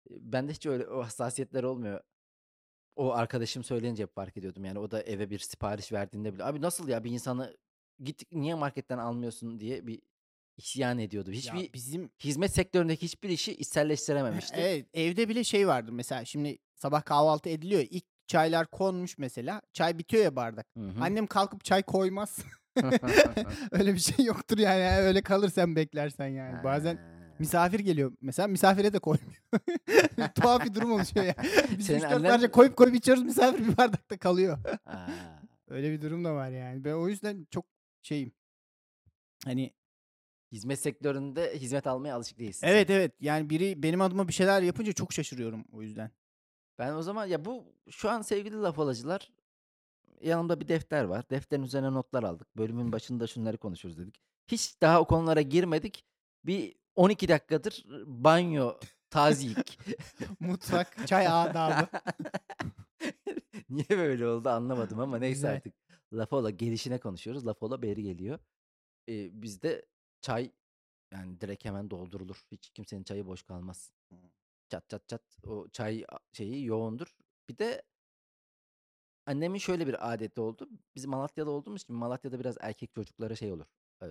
E, 0.09 0.13
Bende 0.33 0.51
hiç 0.53 0.65
öyle 0.65 0.87
o 0.87 1.03
hassasiyetler 1.03 1.63
olmuyor. 1.63 2.01
O 2.95 3.11
arkadaşım 3.13 3.63
söyleyince 3.63 4.03
hep 4.03 4.15
fark 4.15 4.37
ediyordum. 4.37 4.65
Yani 4.65 4.79
o 4.79 4.91
da 4.91 5.01
eve 5.03 5.29
bir 5.29 5.39
sipariş 5.39 5.91
verdiğinde 5.91 6.33
bile 6.33 6.43
abi 6.43 6.61
nasıl 6.61 6.87
ya 6.87 7.03
bir 7.03 7.11
insanı 7.11 7.57
git 7.99 8.31
niye 8.31 8.55
marketten 8.55 8.97
almıyorsun 8.97 9.59
diye 9.59 9.87
bir 9.87 10.01
isyan 10.57 10.99
ediyordu. 10.99 11.31
Ya 11.31 11.37
Hiçbir 11.37 11.73
bizim 11.73 12.09
hizmet 12.19 12.53
sektöründeki 12.53 13.01
hiçbir 13.05 13.29
işi 13.29 13.53
içselleştirememişti. 13.53 14.55
evet, 14.55 14.85
evde 14.93 15.29
bile 15.29 15.43
şey 15.43 15.67
vardır 15.67 15.91
mesela 15.91 16.25
şimdi 16.25 16.57
sabah 16.75 17.05
kahvaltı 17.05 17.49
ediliyor. 17.49 17.83
İlk 17.89 18.05
çaylar 18.27 18.67
konmuş 18.67 19.17
mesela. 19.17 19.61
Çay 19.73 19.97
bitiyor 19.97 20.23
ya 20.23 20.35
bardak. 20.35 20.67
Hı 20.77 20.83
hı. 20.83 21.01
Annem 21.03 21.27
kalkıp 21.27 21.63
çay 21.63 21.83
koymaz. 21.83 22.39
öyle 23.71 23.93
bir 23.93 23.99
şey 23.99 24.25
yoktur 24.25 24.57
yani. 24.57 24.97
Öyle 24.97 25.21
kalır 25.21 25.49
sen 25.49 25.75
beklersen 25.75 26.27
yani. 26.27 26.63
Bazen 26.63 26.99
misafir 27.39 27.79
geliyor. 27.79 28.13
Mesela 28.21 28.47
misafire 28.47 28.93
de 28.93 28.99
koymuyor. 28.99 29.41
Tuhaf 30.35 30.65
bir 30.65 30.73
durum 30.73 30.91
oluşuyor 30.91 31.25
ya. 31.25 31.35
Biz 31.77 31.85
Senin 31.85 31.97
üç 31.97 32.03
annen- 32.03 32.51
koyup 32.51 32.77
koyup 32.77 32.95
içiyoruz. 32.95 33.23
Misafir 33.23 33.67
bir 33.67 33.77
bardakta 33.77 34.17
kalıyor. 34.17 34.57
Öyle 35.67 35.91
bir 35.91 36.01
durum 36.01 36.25
da 36.25 36.33
var 36.33 36.49
yani. 36.49 36.83
Ben 36.83 36.93
o 36.93 37.07
yüzden 37.09 37.47
çok 37.51 37.65
şeyim. 38.01 38.31
Hani 39.45 39.73
Hizmet 40.51 40.79
sektöründe 40.79 41.59
hizmet 41.59 41.87
almaya 41.87 42.15
alışık 42.15 42.39
değilsin. 42.39 42.59
sen. 42.59 42.67
evet 42.67 42.89
evet 42.89 43.11
yani 43.19 43.49
biri 43.49 43.83
benim 43.83 44.01
adıma 44.01 44.27
bir 44.27 44.33
şeyler 44.33 44.61
yapınca 44.61 44.93
çok 44.93 45.13
şaşırıyorum 45.13 45.65
o 45.71 45.81
yüzden. 45.81 46.11
Ben 46.79 46.93
o 46.93 47.01
zaman 47.01 47.25
ya 47.25 47.45
bu 47.45 47.65
şu 47.89 48.09
an 48.09 48.21
sevgili 48.21 48.55
laf 48.61 48.79
alacılar 48.79 49.31
yanımda 50.21 50.59
bir 50.61 50.67
defter 50.67 51.03
var. 51.03 51.29
Defterin 51.29 51.63
üzerine 51.63 51.93
notlar 51.93 52.23
aldık. 52.23 52.57
Bölümün 52.57 52.91
başında 52.91 53.27
şunları 53.27 53.57
konuşuruz 53.57 53.97
dedik. 53.97 54.21
Hiç 54.47 54.81
daha 54.81 55.01
o 55.01 55.05
konulara 55.07 55.41
girmedik. 55.41 56.05
Bir 56.45 56.75
12 56.95 57.27
dakikadır 57.27 57.85
banyo, 58.05 58.73
tazyik. 59.09 59.79
Mutfak, 60.39 61.07
çay 61.07 61.27
adabı. 61.31 61.87
Niye 63.69 63.89
böyle 63.89 64.27
oldu 64.27 64.49
anlamadım 64.49 64.99
ama 64.99 65.17
neyse 65.17 65.33
Güzel. 65.35 65.55
artık. 65.55 65.73
Lafola 66.13 66.49
gelişine 66.49 66.97
konuşuyoruz. 66.99 67.45
Lafola 67.47 67.81
beri 67.81 68.03
geliyor. 68.03 68.39
Ee, 69.09 69.41
bizde 69.41 69.85
çay 70.27 70.51
yani 71.11 71.41
direkt 71.41 71.65
hemen 71.65 71.89
doldurulur. 71.89 72.43
Hiç 72.51 72.69
kimsenin 72.69 73.03
çayı 73.03 73.27
boş 73.27 73.43
kalmaz. 73.43 73.91
Çat 74.69 74.89
çat 74.89 75.07
çat 75.09 75.21
o 75.47 75.67
çay 75.69 76.05
şeyi 76.33 76.65
yoğundur. 76.65 77.17
Bir 77.49 77.57
de 77.57 77.83
annemin 79.25 79.59
şöyle 79.59 79.87
bir 79.87 80.13
adeti 80.13 80.41
oldu. 80.41 80.69
Biz 80.95 81.05
Malatya'da 81.05 81.51
olduğumuz 81.51 81.81
için 81.81 81.95
Malatya'da 81.95 82.39
biraz 82.39 82.57
erkek 82.59 82.93
çocuklara 82.95 83.35
şey 83.35 83.51
olur. 83.51 83.65
eee, 84.01 84.09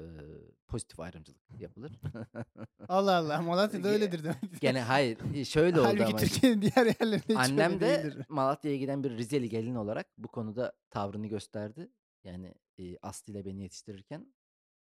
pozitif 0.69 1.01
ayrımcılık 1.01 1.41
yapılır. 1.59 1.93
Allah 2.89 3.17
Allah 3.17 3.43
Malatya'da 3.43 3.89
öyledir 3.89 4.25
demek. 4.25 4.61
Gene 4.61 4.81
hayır 4.83 5.35
e, 5.35 5.45
şöyle 5.45 5.81
oldu 5.81 5.89
Halbuki 5.89 6.05
ama. 6.05 6.17
Türkiye'nin 6.19 6.63
diğer 6.63 6.87
yerlerinde 6.87 7.29
hiç 7.29 7.37
Annem 7.37 7.81
de 7.81 8.05
değildir. 8.05 8.27
Malatya'ya 8.29 8.77
giden 8.77 9.05
bir 9.05 9.11
Rizeli 9.11 9.49
gelin 9.49 9.75
olarak 9.75 10.07
bu 10.19 10.29
konuda 10.29 10.73
tavrını 10.91 11.27
gösterdi. 11.27 11.91
Yani 12.25 12.55
e, 12.79 12.99
Aslı 13.03 13.33
ile 13.33 13.45
beni 13.45 13.63
yetiştirirken 13.63 14.35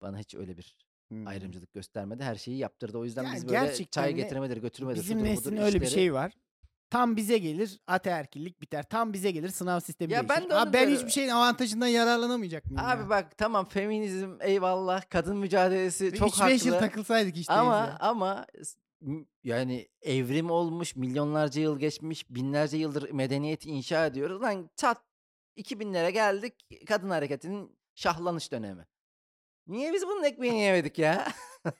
bana 0.01 0.17
hiç 0.19 0.35
öyle 0.35 0.57
bir 0.57 0.86
Hmm. 1.09 1.27
ayrımcılık 1.27 1.73
göstermedi. 1.73 2.23
Her 2.23 2.35
şeyi 2.35 2.57
yaptırdı. 2.57 2.97
O 2.97 3.03
yüzden 3.05 3.23
Yani 3.23 3.35
biz 3.35 3.47
böyle 3.47 3.59
gerçekten 3.59 4.01
çay 4.01 4.09
de 4.09 4.21
getirmedir, 4.21 4.57
götürmedir, 4.57 4.99
Bizim 5.01 5.19
şudur 5.19 5.29
budur 5.31 5.35
neslin 5.51 5.57
öyle 5.57 5.81
bir 5.81 5.85
işleri- 5.87 5.93
şey 5.93 6.13
var. 6.13 6.33
Tam 6.89 7.15
bize 7.15 7.37
gelir 7.37 7.79
ataerkillik 7.87 8.61
biter. 8.61 8.83
Tam 8.89 9.13
bize 9.13 9.31
gelir 9.31 9.49
sınav 9.49 9.79
sistemi 9.79 10.13
Ya 10.13 10.29
ben 10.29 10.37
değişir. 10.37 10.49
de 10.49 10.53
onu 10.53 10.61
Abi 10.61 10.73
ben 10.73 10.87
diyorum. 10.87 10.97
hiçbir 10.97 11.11
şeyin 11.11 11.29
avantajından 11.29 11.87
yararlanamayacak 11.87 12.65
mıyım 12.65 12.79
Abi 12.85 13.01
ya? 13.01 13.09
bak 13.09 13.37
tamam 13.37 13.65
feminizm 13.65 14.37
eyvallah 14.41 15.09
kadın 15.09 15.37
mücadelesi 15.37 16.13
Bir 16.13 16.17
çok 16.17 16.29
3-5 16.29 16.65
yıl 16.65 16.73
haklı. 16.73 16.87
takılsaydık 16.87 17.37
işte. 17.37 17.53
ama 17.53 17.75
ya. 17.77 17.97
ama 17.99 18.45
s- 18.63 18.77
m- 19.01 19.25
yani 19.43 19.87
evrim 20.01 20.51
olmuş, 20.51 20.95
milyonlarca 20.95 21.61
yıl 21.61 21.79
geçmiş, 21.79 22.29
binlerce 22.29 22.77
yıldır 22.77 23.11
medeniyeti 23.11 23.69
inşa 23.69 24.05
ediyoruz. 24.05 24.41
Lan 24.41 24.69
çat 24.75 25.01
2000'lere 25.57 26.09
geldik 26.09 26.53
kadın 26.87 27.09
hareketinin 27.09 27.77
şahlanış 27.95 28.51
dönemi. 28.51 28.85
Niye 29.67 29.93
biz 29.93 30.07
bunun 30.07 30.23
ekmeğini 30.23 30.59
yemedik 30.59 30.99
ya? 30.99 31.27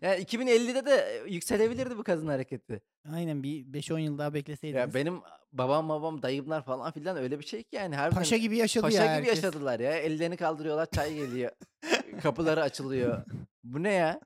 yani 0.00 0.22
2050'de 0.22 0.86
de 0.86 1.22
yükselebilirdi 1.28 1.98
bu 1.98 2.04
kadın 2.04 2.26
hareketi. 2.26 2.80
Aynen 3.12 3.42
bir 3.42 3.64
5-10 3.64 4.00
yıl 4.00 4.18
daha 4.18 4.34
bekleseydiniz. 4.34 4.80
Ya 4.80 4.94
benim 4.94 5.20
babam 5.52 5.88
babam 5.88 6.22
dayımlar 6.22 6.64
falan 6.64 6.92
filan 6.92 7.16
öyle 7.16 7.38
bir 7.38 7.44
şey 7.44 7.62
ki 7.62 7.76
yani 7.76 7.96
harbiden 7.96 8.18
Paşa 8.20 8.36
gibi 8.36 8.56
yaşadı 8.56 8.82
paşa 8.82 9.04
ya 9.04 9.18
gibi 9.18 9.26
herkes. 9.26 9.44
yaşadılar 9.44 9.80
ya. 9.80 9.92
Ellerini 9.98 10.36
kaldırıyorlar 10.36 10.86
çay 10.90 11.14
geliyor. 11.14 11.50
Kapıları 12.22 12.62
açılıyor. 12.62 13.24
Bu 13.64 13.82
ne 13.82 13.92
ya? 13.92 14.20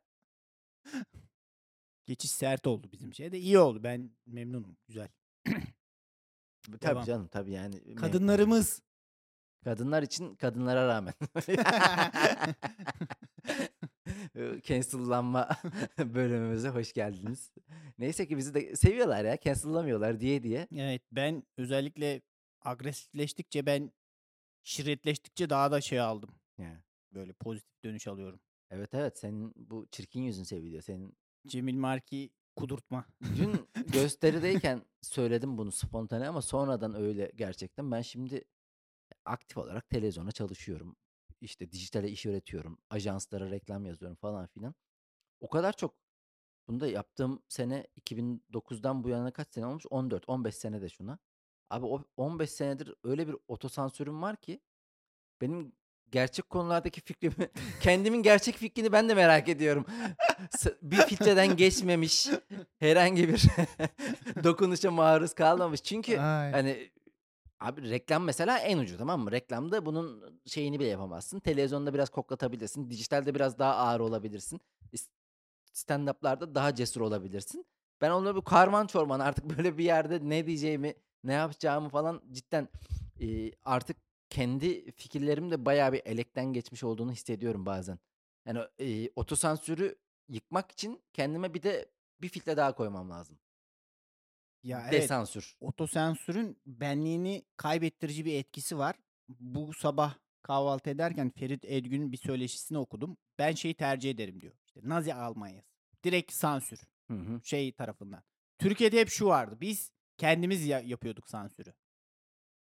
Geçiş 2.06 2.30
sert 2.30 2.66
oldu 2.66 2.88
bizim 2.92 3.14
şeyde. 3.14 3.38
İyi 3.38 3.58
oldu. 3.58 3.82
Ben 3.82 4.10
memnunum. 4.26 4.76
Güzel. 4.88 5.08
Tabii 6.80 6.82
Devam. 6.82 7.04
canım 7.04 7.28
tabii 7.28 7.52
yani. 7.52 7.94
Kadınlarımız. 7.94 8.82
Kadınlar 9.64 10.02
için 10.02 10.34
kadınlara 10.34 10.88
rağmen. 10.88 11.14
Cancellanma 14.62 15.48
bölümümüze 15.98 16.68
hoş 16.68 16.92
geldiniz. 16.92 17.52
Neyse 17.98 18.28
ki 18.28 18.36
bizi 18.36 18.54
de 18.54 18.76
seviyorlar 18.76 19.24
ya. 19.24 19.40
Cancellamıyorlar 19.40 20.20
diye 20.20 20.42
diye. 20.42 20.68
Evet 20.76 21.02
ben 21.12 21.42
özellikle 21.56 22.20
agresifleştikçe 22.64 23.66
ben 23.66 23.92
şiddetleştikçe 24.62 25.50
daha 25.50 25.70
da 25.72 25.80
şey 25.80 26.00
aldım. 26.00 26.30
Ya. 26.58 26.82
Böyle 27.14 27.32
pozitif 27.32 27.84
dönüş 27.84 28.06
alıyorum. 28.08 28.40
Evet 28.70 28.94
evet 28.94 29.18
senin 29.18 29.52
bu 29.56 29.86
çirkin 29.90 30.22
yüzün 30.22 30.44
seviliyor. 30.44 30.82
Senin 30.82 31.16
Cemil 31.46 31.76
Marki 31.76 32.30
kudurtma. 32.56 33.04
dün 33.36 33.68
gösterideyken 33.92 34.82
söyledim 35.02 35.58
bunu 35.58 35.72
spontane 35.72 36.28
ama 36.28 36.42
sonradan 36.42 36.94
öyle 36.94 37.32
gerçekten. 37.34 37.90
Ben 37.90 38.02
şimdi 38.02 38.44
aktif 39.24 39.58
olarak 39.58 39.90
televizyona 39.90 40.32
çalışıyorum. 40.32 40.96
İşte 41.40 41.72
dijitale 41.72 42.10
iş 42.10 42.26
üretiyorum. 42.26 42.78
Ajanslara 42.90 43.50
reklam 43.50 43.86
yazıyorum 43.86 44.16
falan 44.16 44.46
filan. 44.46 44.74
O 45.40 45.48
kadar 45.48 45.72
çok 45.72 45.94
bunu 46.68 46.80
da 46.80 46.86
yaptığım 46.86 47.42
sene 47.48 47.86
2009'dan 48.00 49.04
bu 49.04 49.08
yana 49.08 49.30
kaç 49.30 49.54
sene 49.54 49.66
olmuş? 49.66 49.84
14, 49.90 50.28
15 50.28 50.54
sene 50.54 50.82
de 50.82 50.88
şuna. 50.88 51.18
Abi 51.70 51.86
o 51.86 52.04
15 52.16 52.50
senedir 52.50 52.94
öyle 53.04 53.28
bir 53.28 53.36
otosansürüm 53.48 54.22
var 54.22 54.36
ki 54.36 54.60
benim 55.40 55.72
gerçek 56.10 56.50
konulardaki 56.50 57.00
fikrimi, 57.00 57.50
kendimin 57.80 58.22
gerçek 58.22 58.56
fikrini 58.56 58.92
ben 58.92 59.08
de 59.08 59.14
merak 59.14 59.48
ediyorum. 59.48 59.86
Bir 60.82 60.96
filtreden 60.96 61.56
geçmemiş, 61.56 62.28
herhangi 62.78 63.28
bir 63.28 63.42
dokunuşa 64.44 64.90
maruz 64.90 65.34
kalmamış. 65.34 65.82
Çünkü 65.82 66.18
Ay. 66.18 66.52
hani 66.52 66.90
Abi 67.60 67.90
reklam 67.90 68.24
mesela 68.24 68.58
en 68.58 68.78
ucu 68.78 68.98
tamam 68.98 69.20
mı? 69.20 69.32
Reklamda 69.32 69.86
bunun 69.86 70.40
şeyini 70.46 70.80
bile 70.80 70.88
yapamazsın. 70.88 71.40
Televizyonda 71.40 71.94
biraz 71.94 72.10
koklatabilirsin. 72.10 72.90
Dijitalde 72.90 73.34
biraz 73.34 73.58
daha 73.58 73.74
ağır 73.76 74.00
olabilirsin. 74.00 74.60
Stand-up'larda 75.72 76.54
daha 76.54 76.74
cesur 76.74 77.00
olabilirsin. 77.00 77.66
Ben 78.00 78.10
onları 78.10 78.36
bir 78.36 78.42
karman 78.42 78.86
çorman 78.86 79.20
artık 79.20 79.44
böyle 79.58 79.78
bir 79.78 79.84
yerde 79.84 80.20
ne 80.28 80.46
diyeceğimi, 80.46 80.94
ne 81.24 81.32
yapacağımı 81.32 81.88
falan 81.88 82.22
cidden 82.32 82.68
e, 83.20 83.52
artık 83.64 83.96
kendi 84.30 84.90
fikirlerim 84.92 85.50
de 85.50 85.64
bayağı 85.64 85.92
bir 85.92 86.02
elekten 86.04 86.52
geçmiş 86.52 86.84
olduğunu 86.84 87.12
hissediyorum 87.12 87.66
bazen. 87.66 87.98
Yani 88.46 88.60
e, 88.78 89.10
otosansürü 89.16 89.98
yıkmak 90.28 90.72
için 90.72 91.02
kendime 91.12 91.54
bir 91.54 91.62
de 91.62 91.90
bir 92.22 92.28
filtre 92.28 92.56
daha 92.56 92.74
koymam 92.74 93.10
lazım. 93.10 93.38
Ya 94.62 94.80
evet. 94.82 94.92
Desansür. 95.02 95.56
Otosensörün 95.60 96.58
benliğini 96.66 97.42
kaybettirici 97.56 98.24
bir 98.24 98.34
etkisi 98.34 98.78
var. 98.78 98.96
Bu 99.28 99.72
sabah 99.72 100.14
kahvaltı 100.42 100.90
ederken 100.90 101.30
Ferit 101.30 101.64
Edgün'ün 101.64 102.12
bir 102.12 102.16
söyleşisini 102.16 102.78
okudum. 102.78 103.16
Ben 103.38 103.52
şeyi 103.52 103.74
tercih 103.74 104.10
ederim 104.10 104.40
diyor. 104.40 104.54
İşte 104.66 104.80
Nazi 104.82 105.14
Almanyası. 105.14 105.68
Direkt 106.04 106.32
sansür. 106.32 106.80
Hı 107.08 107.14
hı. 107.14 107.40
Şey 107.44 107.72
tarafından. 107.72 108.22
Türkiye'de 108.58 109.00
hep 109.00 109.08
şu 109.08 109.26
vardı. 109.26 109.58
Biz 109.60 109.92
kendimiz 110.18 110.66
ya- 110.66 110.80
yapıyorduk 110.80 111.28
sansürü. 111.28 111.74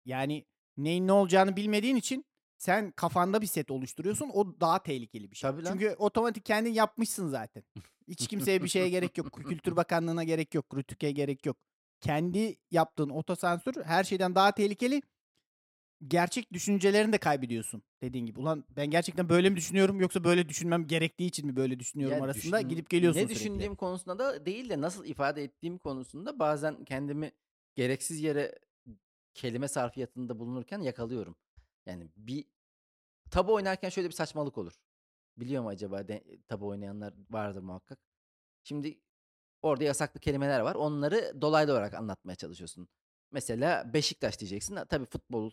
Yani 0.05 0.47
neyin 0.77 1.07
ne 1.07 1.13
olacağını 1.13 1.57
bilmediğin 1.57 1.97
için 1.97 2.25
sen 2.59 2.91
kafanda 2.91 3.41
bir 3.43 3.47
set 3.47 3.71
oluşturuyorsun. 3.71 4.31
O 4.35 4.61
daha 4.61 4.83
tehlikeli 4.83 5.31
bir 5.31 5.37
şey. 5.37 5.51
Tabii 5.51 5.65
lan. 5.65 5.73
Çünkü 5.73 5.95
otomatik 5.99 6.45
kendin 6.45 6.73
yapmışsın 6.73 7.29
zaten. 7.29 7.63
Hiç 8.09 8.27
kimseye 8.29 8.63
bir 8.63 8.69
şeye 8.69 8.89
gerek 8.89 9.19
yok. 9.19 9.33
Kültür 9.49 9.77
Bakanlığı'na 9.77 10.25
gerek 10.25 10.55
yok. 10.55 10.77
Rütük'e 10.77 11.11
gerek 11.13 11.47
yok. 11.47 11.57
Kendi 12.03 12.57
yaptığın 12.71 13.11
otosansür 13.11 13.85
her 13.85 14.05
şeyden 14.05 14.35
daha 14.35 14.53
tehlikeli. 14.53 15.03
Gerçek 16.09 16.53
düşüncelerini 16.53 17.13
de 17.13 17.19
kaybediyorsun 17.19 17.83
dediğin 18.03 18.27
gibi. 18.27 18.41
Ulan 18.41 18.65
ben 18.71 18.87
gerçekten 18.91 19.29
böyle 19.29 19.51
mi 19.51 19.57
düşünüyorum 19.57 20.01
yoksa 20.01 20.25
böyle 20.25 20.49
düşünmem 20.49 20.87
gerektiği 20.87 21.27
için 21.27 21.47
mi 21.47 21.57
böyle 21.57 21.79
düşünüyorum 21.79 22.19
Ya 22.19 22.25
arasında 22.25 22.59
düşün- 22.59 22.69
gidip 22.69 22.91
geliyorsun 22.91 23.21
Ne 23.21 23.25
sürekli. 23.27 23.41
düşündüğüm 23.41 23.75
konusunda 23.77 24.19
da 24.19 24.47
değil 24.47 24.69
de 24.71 24.81
nasıl 24.81 25.05
ifade 25.05 25.45
ettiğim 25.45 25.79
konusunda 25.79 26.39
bazen 26.39 26.85
kendimi 26.85 27.33
gereksiz 27.75 28.21
yere 28.21 28.59
kelime 29.35 29.69
sarfiyatında 29.69 30.39
bulunurken 30.39 30.79
yakalıyorum. 30.81 31.37
Yani 31.87 32.09
bir 32.17 32.45
tabu 33.31 33.55
oynarken 33.55 33.89
şöyle 33.89 34.09
bir 34.09 34.15
saçmalık 34.15 34.59
olur. 34.59 34.73
Biliyor 35.37 35.63
mu 35.63 35.69
acaba 35.69 36.09
de, 36.09 36.25
tabu 36.49 36.67
oynayanlar 36.67 37.15
vardır 37.31 37.63
muhakkak. 37.63 37.99
Şimdi 38.65 39.01
orada 39.63 39.85
yasaklı 39.85 40.21
kelimeler 40.21 40.61
var. 40.61 40.75
Onları 40.75 41.41
dolaylı 41.41 41.73
olarak 41.73 41.95
anlatmaya 41.95 42.35
çalışıyorsun. 42.37 42.89
Mesela 43.31 43.93
Beşiktaş 43.95 44.39
diyeceksin. 44.41 44.79
Tabii 44.89 45.05
futbol 45.07 45.51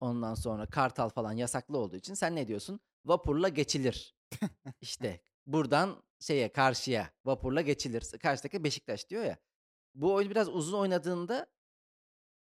ondan 0.00 0.34
sonra 0.34 0.66
Kartal 0.66 1.08
falan 1.08 1.32
yasaklı 1.32 1.78
olduğu 1.78 1.96
için 1.96 2.14
sen 2.14 2.36
ne 2.36 2.48
diyorsun? 2.48 2.80
Vapurla 3.04 3.48
geçilir. 3.48 4.16
İşte 4.80 5.20
buradan 5.46 6.02
şeye 6.20 6.52
karşıya 6.52 7.10
vapurla 7.24 7.60
geçilir. 7.60 8.04
Karşıdaki 8.22 8.64
Beşiktaş 8.64 9.08
diyor 9.08 9.24
ya. 9.24 9.36
Bu 9.94 10.14
oyunu 10.14 10.30
biraz 10.30 10.48
uzun 10.48 10.78
oynadığında 10.78 11.46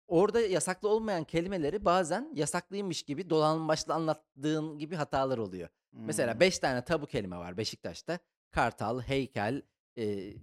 orada 0.08 0.42
yasaklı 0.42 0.90
olmayan 0.90 1.24
kelimeleri 1.24 1.86
bazen 1.86 2.32
yasaklıymış 2.36 3.04
gibi 3.04 3.30
dolambaçlı 3.30 3.94
anlattığın 3.94 4.78
gibi 4.78 4.96
hatalar 4.96 5.38
oluyor. 5.38 5.70
Mesela 5.92 6.34
Hmm. 6.34 6.40
5 6.40 6.60
tane 6.60 6.84
tabu 6.86 7.06
kelime 7.06 7.38
var 7.38 7.58
Beşiktaş'ta. 7.58 8.20
Kartal, 8.52 9.02
heykel, 9.02 9.62
e, 9.98 10.34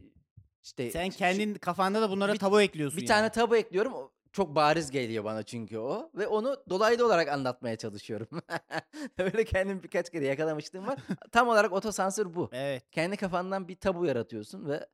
işte 0.68 0.90
Sen 0.90 1.11
kendin 1.11 1.54
kafanda 1.54 2.02
da 2.02 2.11
bunlara 2.11 2.33
bir- 2.33 2.38
tabu 2.38 2.61
ekliyorsun 2.61 2.96
bir 2.96 3.02
yani. 3.02 3.09
tane 3.09 3.31
tabu 3.31 3.57
ekliyorum. 3.57 3.92
o 3.94 4.11
Çok 4.33 4.54
bariz 4.54 4.90
geliyor 4.90 5.24
bana 5.24 5.42
çünkü 5.42 5.78
o. 5.78 6.11
Ve 6.14 6.26
onu 6.26 6.57
dolaylı 6.70 7.07
olarak 7.07 7.28
anlatmaya 7.28 7.76
çalışıyorum. 7.76 8.28
Öyle 9.18 9.44
kendimi 9.44 9.83
birkaç 9.83 10.11
kere 10.11 10.26
yakalamışlığım 10.26 10.87
var. 10.87 10.98
Tam 11.33 11.48
olarak 11.48 11.72
otosansür 11.72 12.35
bu. 12.35 12.48
Evet. 12.52 12.90
Kendi 12.90 13.16
kafandan 13.16 13.68
bir 13.68 13.76
tabu 13.76 14.04
yaratıyorsun 14.07 14.68
ve 14.68 14.87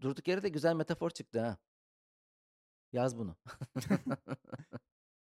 durduk 0.00 0.28
yere 0.28 0.42
de 0.42 0.48
güzel 0.48 0.74
metafor 0.74 1.10
çıktı 1.10 1.40
ha. 1.40 1.56
Yaz 2.92 3.18
bunu. 3.18 3.36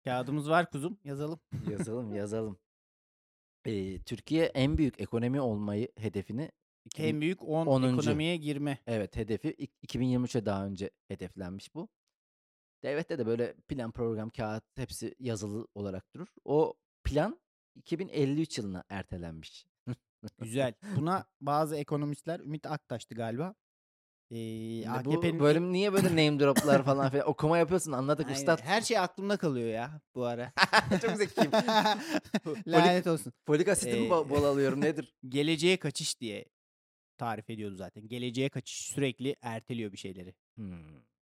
Kağıdımız 0.05 0.51
var 0.51 0.70
kuzum. 0.70 0.98
Yazalım. 1.05 1.40
yazalım 1.70 2.14
yazalım. 2.14 2.59
Ee, 3.66 4.03
Türkiye 4.03 4.44
en 4.44 4.79
büyük 4.79 5.01
ekonomi 5.01 5.40
olmayı 5.40 5.88
hedefini 5.98 6.51
2000 6.85 7.09
En 7.09 7.21
büyük 7.21 7.42
10 7.42 7.66
10. 7.66 7.83
ekonomiye 7.83 8.37
girme. 8.37 8.79
Evet 8.87 9.16
hedefi 9.16 9.49
ik- 9.49 9.87
2023'e 9.87 10.47
daha 10.47 10.66
önce 10.66 10.90
hedeflenmiş 11.09 11.75
bu. 11.75 11.88
Devlette 12.83 13.18
de 13.18 13.27
böyle 13.27 13.55
plan 13.68 13.92
program 13.92 14.31
kağıt 14.31 14.64
hepsi 14.77 15.14
yazılı 15.18 15.68
olarak 15.75 16.14
durur. 16.14 16.29
O 16.45 16.75
plan 17.05 17.40
2053 17.75 18.59
yılına 18.59 18.85
ertelenmiş. 18.88 19.66
Güzel. 20.38 20.75
Buna 20.97 21.27
bazı 21.40 21.77
ekonomistler 21.77 22.40
Ümit 22.40 22.66
Aktaş'tı 22.66 23.14
galiba. 23.14 23.55
Ee, 24.31 24.88
AKP'nin 24.88 25.38
bu 25.38 25.42
bölüm 25.42 25.73
niye 25.73 25.92
böyle 25.92 26.09
name 26.09 26.40
droplar 26.40 26.85
falan 26.85 27.11
filan 27.11 27.29
okuma 27.29 27.59
yapıyorsun 27.59 27.92
anladık 27.92 28.27
Aynen. 28.27 28.38
üstad. 28.38 28.59
Her 28.62 28.81
şey 28.81 28.99
aklımda 28.99 29.37
kalıyor 29.37 29.68
ya 29.68 30.01
bu 30.14 30.25
ara. 30.25 30.53
Çok 31.03 31.16
zekiyim. 31.16 31.51
Lanet 32.66 33.07
olsun. 33.07 33.33
Folik 33.47 33.68
asiti 33.68 33.97
mi 33.97 34.07
Ee, 34.07 34.11
bol 34.11 34.45
alıyorum 34.45 34.81
nedir? 34.81 35.14
Geleceğe 35.29 35.77
kaçış 35.77 36.21
diye 36.21 36.45
tarif 37.23 37.51
ediyordu 37.51 37.75
zaten. 37.77 38.09
Geleceğe 38.09 38.49
kaçış 38.49 38.77
sürekli 38.87 39.37
erteliyor 39.43 39.93
bir 39.93 39.97
şeyleri. 39.97 40.35
Hmm. 40.55 40.73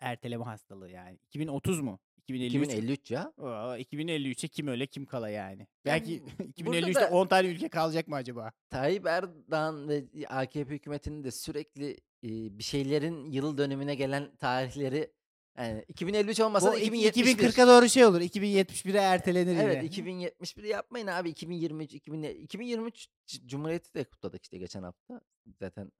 Erteleme 0.01 0.45
hastalığı 0.45 0.91
yani. 0.91 1.19
2030 1.27 1.81
mu? 1.81 1.99
2053. 2.17 2.55
2053 2.55 3.11
ya. 3.11 3.33
Oo, 3.39 3.77
2053'e 3.77 4.49
kim 4.49 4.69
öyle 4.69 4.87
kim 4.87 5.07
kala 5.07 5.29
yani. 5.29 5.67
Belki 5.85 6.13
Yani 6.13 6.23
2053'te 6.57 6.67
burada 6.67 7.01
da- 7.01 7.11
10 7.11 7.27
tane 7.27 7.49
ülke 7.49 7.69
kalacak 7.69 8.09
mı 8.09 8.15
acaba? 8.15 8.53
Tayyip 8.71 9.07
Erdoğan 9.07 9.89
ve 9.89 10.05
AKP 10.29 10.75
hükümetinin 10.75 11.25
de 11.25 11.31
sürekli 11.31 11.91
e, 12.25 12.29
bir 12.59 12.63
şeylerin 12.65 13.31
yıl 13.31 13.59
dönümüne 13.59 13.95
gelen 13.95 14.37
tarihleri 14.37 15.11
yani 15.59 15.85
2053 15.89 16.41
olmasa 16.41 16.73
da 16.73 16.79
iki- 16.79 16.87
2071. 16.87 17.49
2040'a 17.49 17.67
doğru 17.67 17.89
şey 17.89 18.05
olur. 18.05 18.21
2071'e 18.21 18.99
ertelenir 19.01 19.57
Evet 19.57 19.77
yine. 19.77 19.85
2071 19.87 20.65
yapmayın 20.65 21.07
abi 21.07 21.31
2023 21.31 21.95
2000, 21.95 22.23
2023 22.23 23.09
C- 23.27 23.47
Cumhuriyeti 23.47 23.95
de 23.95 24.05
kutladık 24.05 24.43
işte 24.45 24.59
geçen 24.59 24.83
hafta. 24.83 25.21
Zaten 25.61 25.93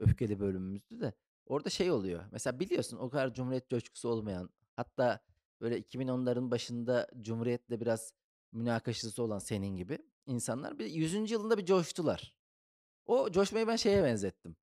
öfkeli 0.00 0.40
bölümümüzdü 0.40 1.00
de. 1.00 1.12
Orada 1.46 1.70
şey 1.70 1.90
oluyor. 1.90 2.24
Mesela 2.32 2.60
biliyorsun 2.60 2.96
o 2.96 3.10
kadar 3.10 3.34
Cumhuriyet 3.34 3.68
coşkusu 3.70 4.08
olmayan 4.08 4.50
hatta 4.76 5.20
böyle 5.60 5.78
2010'ların 5.80 6.50
başında 6.50 7.08
Cumhuriyet'le 7.20 7.70
biraz 7.80 8.12
münakaşası 8.52 9.22
olan 9.22 9.38
senin 9.38 9.76
gibi 9.76 9.98
insanlar 10.26 10.78
bir 10.78 10.86
100. 10.86 11.30
yılında 11.30 11.58
bir 11.58 11.64
coştular. 11.66 12.36
O 13.06 13.30
coşmayı 13.30 13.66
ben 13.66 13.76
şeye 13.76 14.04
benzettim. 14.04 14.56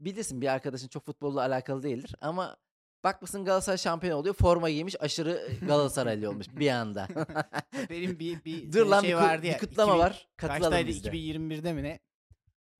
Bilirsin 0.00 0.40
bir 0.40 0.46
arkadaşın 0.46 0.88
çok 0.88 1.04
futbolla 1.06 1.40
alakalı 1.40 1.82
değildir 1.82 2.14
ama 2.20 2.56
bakmışsın 3.04 3.44
Galatasaray 3.44 3.78
şampiyon 3.78 4.18
oluyor 4.18 4.34
forma 4.34 4.70
giymiş 4.70 4.96
aşırı 5.00 5.48
Galatasaraylı 5.66 6.28
olmuş 6.30 6.46
bir 6.56 6.68
anda. 6.70 7.08
Benim 7.90 8.18
bir, 8.18 8.44
bir 8.44 8.72
Dur 8.72 8.86
lan 8.86 9.00
şey 9.00 9.10
bir, 9.10 9.14
kut- 9.16 9.22
vardı 9.22 9.42
bir 9.42 9.48
ya. 9.48 9.58
kutlama 9.58 9.92
2000 9.92 10.04
var. 10.04 10.28
Katılalım 10.36 10.62
Kaçtaydı? 10.62 10.88
biz 10.88 11.04
de. 11.04 11.08
2021'de 11.08 11.72
mi 11.72 11.82
ne? 11.82 12.00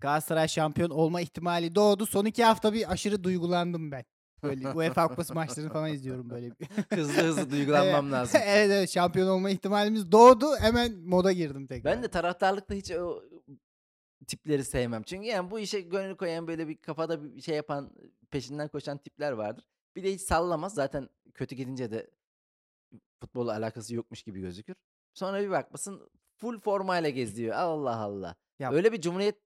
Galatasaray 0.00 0.48
şampiyon 0.48 0.90
olma 0.90 1.20
ihtimali 1.20 1.74
doğdu. 1.74 2.06
Son 2.06 2.24
iki 2.24 2.44
hafta 2.44 2.72
bir 2.72 2.92
aşırı 2.92 3.24
duygulandım 3.24 3.90
ben. 3.92 4.04
Böyle 4.42 4.68
UEFA 4.74 5.08
Kupası 5.08 5.34
maçlarını 5.34 5.72
falan 5.72 5.92
izliyorum 5.92 6.30
böyle. 6.30 6.50
bir. 6.50 6.66
hızlı 6.96 7.22
hızlı 7.22 7.50
duygulanmam 7.50 8.04
Evet. 8.04 8.12
lazım. 8.14 8.40
evet 8.44 8.70
evet 8.70 8.90
şampiyon 8.90 9.28
olma 9.28 9.50
ihtimalimiz 9.50 10.12
doğdu. 10.12 10.56
Hemen 10.60 10.92
moda 10.98 11.32
girdim 11.32 11.66
tekrar. 11.66 11.92
Ben 11.96 12.02
de 12.02 12.08
taraftarlıkta 12.08 12.74
hiç 12.74 12.90
o 12.90 13.22
tipleri 14.26 14.64
sevmem. 14.64 15.02
Çünkü 15.02 15.26
yani 15.26 15.50
bu 15.50 15.58
işe 15.58 15.80
gönül 15.80 16.16
koyan 16.16 16.46
böyle 16.46 16.68
bir 16.68 16.76
kafada 16.76 17.24
bir 17.36 17.40
şey 17.42 17.56
yapan 17.56 17.90
peşinden 18.30 18.68
koşan 18.68 18.98
tipler 18.98 19.32
vardır. 19.32 19.64
Bir 19.96 20.02
de 20.02 20.12
hiç 20.14 20.20
sallamaz. 20.20 20.74
Zaten 20.74 21.08
kötü 21.34 21.54
gidince 21.56 21.90
de 21.90 22.10
futbolla 23.20 23.52
alakası 23.52 23.94
yokmuş 23.94 24.22
gibi 24.22 24.40
gözükür. 24.40 24.74
Sonra 25.14 25.42
bir 25.42 25.50
bakmasın 25.50 26.10
full 26.36 26.60
formayla 26.60 27.10
geziyor. 27.10 27.54
Allah 27.56 27.96
Allah. 27.96 28.36
Ya- 28.58 28.72
Öyle 28.72 28.92
bir 28.92 29.00
cumhuriyet 29.00 29.38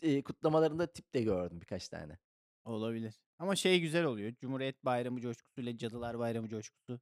e, 0.00 0.22
kutlamalarında 0.22 0.86
tip 0.86 1.14
de 1.14 1.22
gördüm 1.22 1.60
birkaç 1.60 1.88
tane. 1.88 2.18
Olabilir. 2.64 3.14
Ama 3.38 3.56
şey 3.56 3.80
güzel 3.80 4.04
oluyor. 4.04 4.32
Cumhuriyet 4.40 4.84
Bayramı 4.84 5.20
coşkusuyla 5.20 5.76
Cadılar 5.78 6.18
Bayramı 6.18 6.48
coşkusu 6.48 7.00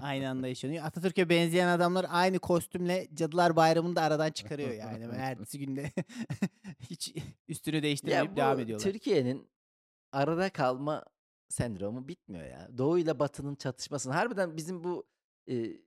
aynı 0.00 0.28
anda 0.30 0.48
yaşanıyor. 0.48 0.84
Atatürk'e 0.84 1.28
benzeyen 1.28 1.68
adamlar 1.68 2.06
aynı 2.08 2.38
kostümle 2.38 3.08
Cadılar 3.14 3.56
Bayramı'nı 3.56 3.96
da 3.96 4.02
aradan 4.02 4.30
çıkarıyor 4.30 4.70
yani. 4.70 5.02
Hemen 5.04 5.18
Ertesi 5.18 5.58
günde 5.58 5.92
hiç 6.80 7.14
üstünü 7.48 7.82
değiştirmeyip 7.82 8.24
Ya 8.30 8.36
devam 8.36 8.60
ediyorlar. 8.60 8.84
Türkiye'nin 8.92 9.48
arada 10.12 10.50
kalma 10.50 11.04
sendromu 11.48 12.08
bitmiyor 12.08 12.44
ya. 12.46 12.78
Doğu 12.78 12.98
ile 12.98 13.18
Batı'nın 13.18 13.54
çatışmasını. 13.54 14.12
Harbiden 14.12 14.56
bizim 14.56 14.84
bu 14.84 15.06
e, 15.48 15.80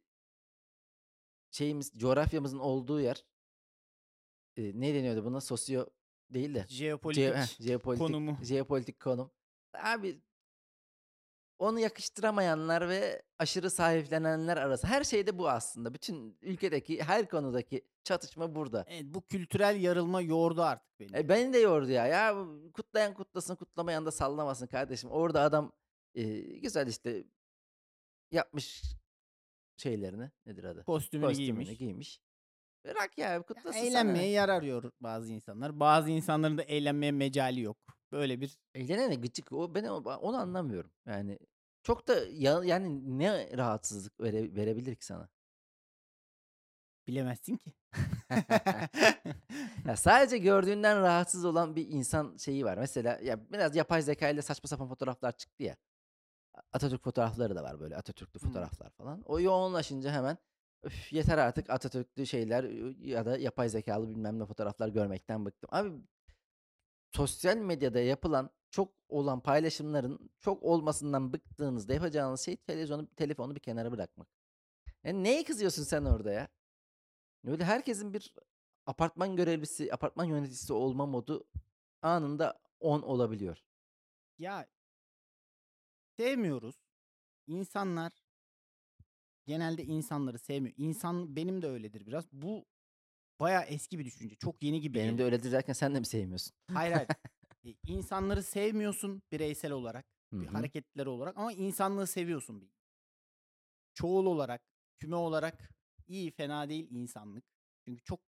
şeyimiz, 1.51 1.91
coğrafyamızın 1.97 2.59
olduğu 2.59 3.01
yer 3.01 3.25
e, 4.57 4.61
ne 4.81 4.93
deniyordu 4.93 5.25
buna? 5.25 5.41
Sosyo 5.41 5.85
değil 6.29 6.55
de. 6.55 6.65
Jeopolitik 6.67 7.23
Geo- 7.23 7.35
heh, 7.35 7.61
jeopolitik, 7.61 8.07
konumu. 8.07 8.37
jeopolitik 8.43 8.99
konum. 8.99 9.31
Abi 9.73 10.21
onu 11.59 11.79
yakıştıramayanlar 11.79 12.89
ve 12.89 13.23
aşırı 13.39 13.69
sahiplenenler 13.71 14.57
arası. 14.57 14.87
Her 14.87 15.03
şeyde 15.03 15.37
bu 15.37 15.49
aslında. 15.49 15.93
Bütün 15.93 16.37
ülkedeki 16.41 17.03
her 17.03 17.29
konudaki 17.29 17.87
çatışma 18.07 18.55
burada. 18.55 18.85
Evet, 18.87 19.05
bu 19.05 19.21
kültürel 19.21 19.81
yarılma 19.81 20.21
yordu 20.21 20.61
artık 20.61 20.99
beni. 20.99 21.17
E, 21.17 21.29
beni 21.29 21.53
de 21.53 21.57
yordu 21.57 21.91
ya. 21.91 22.07
Ya 22.07 22.35
kutlayan 22.73 23.13
kutlasın, 23.13 23.55
kutlamayan 23.55 24.05
da 24.05 24.11
sallamasın 24.11 24.67
kardeşim. 24.67 25.11
Orada 25.11 25.41
adam 25.41 25.71
e, 26.15 26.39
güzel 26.39 26.87
işte 26.87 27.23
yapmış 28.31 28.83
şeylerini. 29.77 30.31
Nedir 30.45 30.63
adı? 30.63 30.83
Kostümünü 30.83 31.27
Kostümünü 31.27 31.63
giymiş. 31.63 31.77
giymiş. 31.77 32.21
Bırak 32.85 33.17
ya 33.17 33.29
Ya 33.29 33.41
kutlasın 33.41 33.71
sana 33.71 33.85
eğlenmeye 33.85 34.29
yer 34.29 34.49
arıyor 34.49 34.91
bazı 34.99 35.31
insanlar. 35.31 35.79
Bazı 35.79 36.09
insanların 36.09 36.57
da 36.57 36.63
eğlenmeye 36.63 37.11
mecali 37.11 37.61
yok. 37.61 37.77
Böyle 38.11 38.41
bir 38.41 38.57
Eğlenene 38.75 39.15
gıcık. 39.15 39.51
O 39.51 39.75
ben 39.75 39.83
onu 39.83 40.37
anlamıyorum. 40.37 40.91
Yani 41.05 41.39
çok 41.83 42.07
da 42.07 42.15
ya, 42.31 42.61
yani 42.63 43.19
ne 43.19 43.57
rahatsızlık 43.57 44.19
vere- 44.19 44.55
verebilir 44.55 44.95
ki 44.95 45.05
sana? 45.05 45.29
Bilemezsin 47.07 47.57
ki. 47.57 47.73
Ya 49.85 49.95
sadece 49.97 50.37
gördüğünden 50.37 51.01
rahatsız 51.01 51.45
olan 51.45 51.75
bir 51.75 51.87
insan 51.89 52.37
şeyi 52.37 52.65
var. 52.65 52.77
Mesela 52.77 53.19
ya 53.23 53.51
biraz 53.51 53.75
yapay 53.75 54.01
zeka 54.01 54.29
ile 54.29 54.41
saçma 54.41 54.67
sapan 54.67 54.87
fotoğraflar 54.87 55.31
çıktı 55.37 55.63
ya. 55.63 55.75
Atatürk 56.73 57.03
fotoğrafları 57.03 57.55
da 57.55 57.63
var 57.63 57.79
böyle 57.79 57.95
Atatürk'lü 57.97 58.39
fotoğraflar 58.39 58.89
falan. 58.89 59.21
O 59.25 59.39
yoğunlaşınca 59.39 60.11
hemen 60.11 60.37
"Üf, 60.83 61.13
yeter 61.13 61.37
artık 61.37 61.69
Atatürk'lü 61.69 62.25
şeyler 62.25 62.63
ya 63.05 63.25
da 63.25 63.37
yapay 63.37 63.69
zekalı 63.69 64.09
bilmem 64.09 64.39
ne 64.39 64.45
fotoğraflar 64.45 64.87
görmekten 64.89 65.45
bıktım. 65.45 65.69
Abi 65.73 65.91
sosyal 67.11 67.57
medyada 67.57 67.99
yapılan 67.99 68.49
çok 68.71 68.93
olan 69.09 69.39
paylaşımların 69.39 70.29
çok 70.39 70.63
olmasından 70.63 71.33
bıktığınızda 71.33 71.93
yapacağınız 71.93 72.41
şey 72.41 72.57
televizyonu 72.57 73.07
telefonu 73.15 73.55
bir 73.55 73.59
kenara 73.59 73.91
bırakmak. 73.91 74.27
Yani 75.03 75.23
neye 75.23 75.43
kızıyorsun 75.43 75.83
sen 75.83 76.05
orada 76.05 76.31
ya? 76.31 76.47
Öyle 77.47 77.65
herkesin 77.65 78.13
bir 78.13 78.33
apartman 78.85 79.35
görevlisi, 79.35 79.93
apartman 79.93 80.25
yöneticisi 80.25 80.73
olma 80.73 81.05
modu 81.05 81.47
anında 82.01 82.59
on 82.79 83.01
olabiliyor. 83.01 83.57
ya 84.39 84.67
sevmiyoruz. 86.17 86.75
İnsanlar 87.47 88.11
genelde 89.45 89.83
insanları 89.83 90.39
sevmiyor. 90.39 90.75
İnsan 90.77 91.35
benim 91.35 91.61
de 91.61 91.67
öyledir 91.67 92.05
biraz. 92.05 92.31
Bu 92.31 92.65
bayağı 93.39 93.63
eski 93.63 93.99
bir 93.99 94.05
düşünce. 94.05 94.35
Çok 94.35 94.63
yeni 94.63 94.81
gibi 94.81 94.97
Benim 94.99 95.17
de 95.17 95.23
öyledir 95.23 95.51
derken 95.51 95.73
sen 95.73 95.95
de 95.95 95.99
mi 95.99 96.05
sevmiyorsun? 96.05 96.53
Hayır 96.73 96.93
hayır. 96.93 97.07
E, 97.65 97.73
İnsanları 97.87 98.43
sevmiyorsun 98.43 99.21
bireysel 99.31 99.71
olarak, 99.71 100.05
Hı 100.33 100.41
bir 100.41 100.47
hareketleri 100.47 101.09
olarak 101.09 101.37
ama 101.37 101.53
insanlığı 101.53 102.07
seviyorsun 102.07 102.61
bir. 102.61 102.69
Çoğul 103.93 104.25
olarak, 104.25 104.61
küme 104.99 105.15
olarak 105.15 105.69
iyi 106.07 106.31
fena 106.31 106.69
değil 106.69 106.87
insanlık. 106.91 107.43
Çünkü 107.85 108.03
çok 108.03 108.19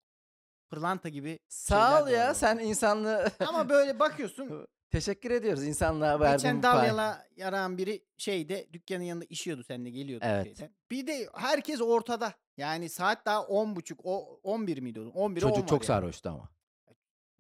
pırlanta 0.70 1.10
gibi 1.10 1.40
Sağ 1.48 2.02
ol 2.02 2.06
var 2.06 2.12
ya 2.12 2.34
sen 2.34 2.60
insanlığı 2.60 3.32
Ama 3.48 3.70
böyle 3.70 4.00
bakıyorsun 4.00 4.68
teşekkür 4.90 5.32
ediyoruz 5.32 5.64
insanlığa 5.64 6.20
verdiğin 6.20 6.38
Geçen 6.38 6.62
pay. 6.62 6.74
Dalyalı 6.90 7.18
yaran 7.36 7.78
biri 7.78 8.04
şeyde 8.18 8.68
dükkanın 8.74 9.04
yanında 9.04 9.26
işiyordu 9.26 9.64
seninle 9.64 9.90
geliyordu 9.90 10.26
Evet. 10.28 10.46
şeyden. 10.46 10.76
Bir 10.92 11.08
de 11.08 11.30
herkes 11.34 11.82
ortada. 11.82 12.34
Yani 12.58 12.90
saat 12.90 13.26
daha 13.26 13.40
10.30 13.40 13.96
o 14.04 14.40
11 14.44 14.78
miydi? 14.78 15.00
11 15.00 15.42
Çocuk 15.42 15.58
10 15.58 15.62
var 15.62 15.68
çok 15.68 15.82
yani. 15.82 15.86
sarhoştu 15.88 16.30
ama. 16.30 16.50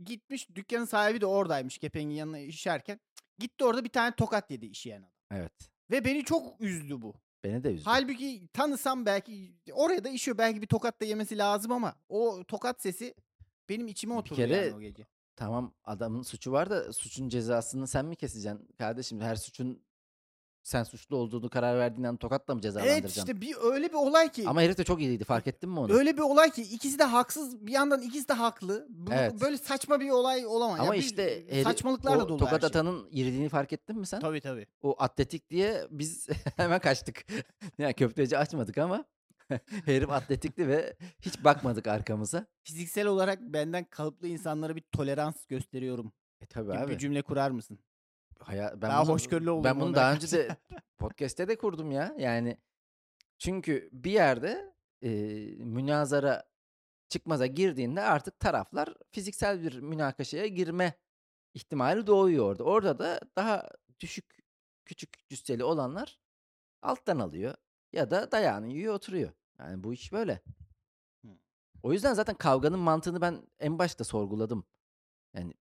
Gitmiş 0.03 0.55
dükkanın 0.55 0.85
sahibi 0.85 1.21
de 1.21 1.25
oradaymış 1.25 1.77
kepenin 1.77 2.13
yanına 2.13 2.39
işerken. 2.39 2.99
Gitti 3.39 3.63
orada 3.65 3.83
bir 3.83 3.89
tane 3.89 4.15
tokat 4.15 4.51
yedi 4.51 4.65
işeyen 4.65 4.99
adam. 5.01 5.11
Evet. 5.31 5.53
Ve 5.91 6.05
beni 6.05 6.23
çok 6.23 6.61
üzdü 6.61 7.01
bu. 7.01 7.13
Beni 7.43 7.63
de 7.63 7.73
üzdü. 7.73 7.85
Halbuki 7.85 8.47
tanısam 8.53 9.05
belki 9.05 9.53
oraya 9.73 10.03
da 10.03 10.09
işiyor. 10.09 10.37
Belki 10.37 10.61
bir 10.61 10.67
tokat 10.67 11.01
da 11.01 11.05
yemesi 11.05 11.37
lazım 11.37 11.71
ama 11.71 11.95
o 12.09 12.43
tokat 12.43 12.81
sesi 12.81 13.15
benim 13.69 13.87
içime 13.87 14.13
Bir 14.13 14.19
oturdu 14.19 14.35
kere 14.35 14.55
yani 14.55 14.73
o 14.73 14.79
gece. 14.79 15.05
Tamam 15.35 15.73
adamın 15.83 16.21
suçu 16.21 16.51
var 16.51 16.69
da 16.69 16.93
suçun 16.93 17.29
cezasını 17.29 17.87
sen 17.87 18.05
mi 18.05 18.15
keseceksin? 18.15 18.67
Kardeşim 18.77 19.21
her 19.21 19.35
suçun 19.35 19.83
sen 20.69 20.83
suçlu 20.83 21.17
olduğunu 21.17 21.49
karar 21.49 21.77
verdiğinden 21.79 22.17
tokatla 22.17 22.53
mı 22.55 22.59
Evet 22.63 22.63
cezalandıracaksın? 22.63 23.21
işte 23.21 23.41
bir 23.41 23.55
öyle 23.61 23.89
bir 23.89 23.93
olay 23.93 24.31
ki. 24.31 24.43
Ama 24.47 24.61
herif 24.61 24.77
de 24.77 24.83
çok 24.83 25.01
iyiydi 25.01 25.23
fark 25.23 25.47
ettin 25.47 25.69
mi 25.69 25.79
onu? 25.79 25.93
Öyle 25.93 26.17
bir 26.17 26.21
olay 26.21 26.51
ki 26.51 26.61
ikisi 26.61 26.99
de 26.99 27.03
haksız 27.03 27.67
bir 27.67 27.71
yandan 27.71 28.01
ikisi 28.01 28.27
de 28.27 28.33
haklı. 28.33 28.87
Bu, 28.89 29.11
Evet. 29.13 29.41
Böyle 29.41 29.57
saçma 29.57 29.99
bir 29.99 30.09
olay 30.09 30.45
olamaz. 30.45 30.79
Ama 30.79 30.85
Ya 30.95 31.01
bir 31.01 31.05
işte 31.05 31.43
herif- 31.49 31.63
saçmalıklarla 31.63 32.25
o 32.25 32.29
dolu 32.29 32.37
tokat 32.39 32.53
her 32.53 32.59
şey. 32.59 32.67
atanın 32.67 33.07
iriliğini 33.11 33.49
fark 33.49 33.73
ettin 33.73 33.97
mi 33.99 34.05
sen? 34.07 34.19
Tabii 34.19 34.41
tabii. 34.41 34.67
O 34.81 34.95
atletik 34.99 35.49
diye 35.49 35.87
biz 35.91 36.27
hemen 36.57 36.79
kaçtık. 36.79 37.25
yani 37.77 37.93
köfteci 37.93 38.37
açmadık 38.37 38.77
ama 38.77 39.05
herif 39.85 40.09
atletikti 40.09 40.67
ve 40.67 40.95
hiç 41.21 41.43
bakmadık 41.43 41.87
arkamıza. 41.87 42.45
Fiziksel 42.63 43.07
olarak 43.07 43.41
benden 43.41 43.83
kalıplı 43.83 44.27
insanlara 44.27 44.75
bir 44.75 44.83
tolerans 44.91 45.45
gösteriyorum. 45.45 46.11
E 46.41 46.45
tabii 46.45 46.71
Gibi 46.71 46.77
abi. 46.79 46.91
bir 46.91 46.97
cümle 46.97 47.21
kurar 47.21 47.51
mısın? 47.51 47.79
Haya- 48.39 48.81
ben 48.81 48.89
Daha 48.89 49.03
bunu, 49.03 49.13
hoşgörülü 49.13 49.45
Ben 49.47 49.51
olurum 49.51 49.79
bunu 49.79 49.95
daha 49.95 50.13
önce 50.13 50.31
de 50.31 50.57
podcast'te 50.97 51.47
de 51.47 51.57
kurdum 51.57 51.91
ya. 51.91 52.15
Yani 52.17 52.57
çünkü 53.37 53.89
bir 53.93 54.11
yerde 54.11 54.73
e, 55.01 55.09
münazara 55.57 56.49
çıkmaza 57.09 57.45
girdiğinde 57.45 58.01
artık 58.01 58.39
taraflar 58.39 58.93
fiziksel 59.11 59.61
bir 59.61 59.79
münakaşaya 59.79 60.47
girme 60.47 60.93
ihtimali 61.53 62.07
doğuyor 62.07 62.45
orada. 62.45 62.63
Orada 62.63 62.99
da 62.99 63.19
daha 63.35 63.69
düşük 63.99 64.39
küçük 64.85 65.29
cüsseli 65.29 65.63
olanlar 65.63 66.19
alttan 66.81 67.19
alıyor 67.19 67.55
ya 67.93 68.11
da 68.11 68.31
dayağını 68.31 68.67
yiyor 68.67 68.93
oturuyor. 68.93 69.31
Yani 69.59 69.83
bu 69.83 69.93
iş 69.93 70.11
böyle. 70.11 70.41
O 71.83 71.93
yüzden 71.93 72.13
zaten 72.13 72.35
kavganın 72.35 72.79
mantığını 72.79 73.21
ben 73.21 73.47
en 73.59 73.79
başta 73.79 74.03
sorguladım. 74.03 74.65
Yani 75.33 75.53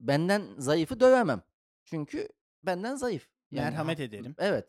benden 0.00 0.54
zayıfı 0.58 1.00
dövemem. 1.00 1.42
Çünkü 1.84 2.28
benden 2.62 2.94
zayıf. 2.96 3.28
Yani 3.50 3.64
Merhamet 3.64 3.98
ha- 3.98 4.02
ederim. 4.02 4.34
Evet. 4.38 4.68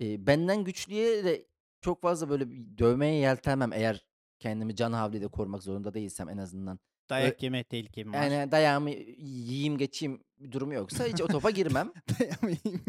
Ee, 0.00 0.26
benden 0.26 0.64
güçlüye 0.64 1.24
de 1.24 1.46
çok 1.80 2.02
fazla 2.02 2.28
böyle 2.28 2.50
bir 2.50 2.78
dövmeye 2.78 3.14
yeltenmem 3.14 3.72
eğer 3.72 4.06
kendimi 4.38 4.76
can 4.76 4.92
havliyle 4.92 5.28
korumak 5.28 5.62
zorunda 5.62 5.94
değilsem 5.94 6.28
en 6.28 6.38
azından. 6.38 6.78
Dayak 7.10 7.42
yeme 7.42 7.64
tehlikem 7.64 8.12
var. 8.12 8.22
Yani 8.22 8.52
dayağımı 8.52 8.90
yiyeyim 8.90 9.78
geçeyim 9.78 10.24
bir 10.38 10.52
durumu 10.52 10.74
yoksa 10.74 11.04
hiç 11.04 11.20
o 11.20 11.26
topa 11.26 11.50
girmem. 11.50 11.92
Dayamayayım. 12.20 12.84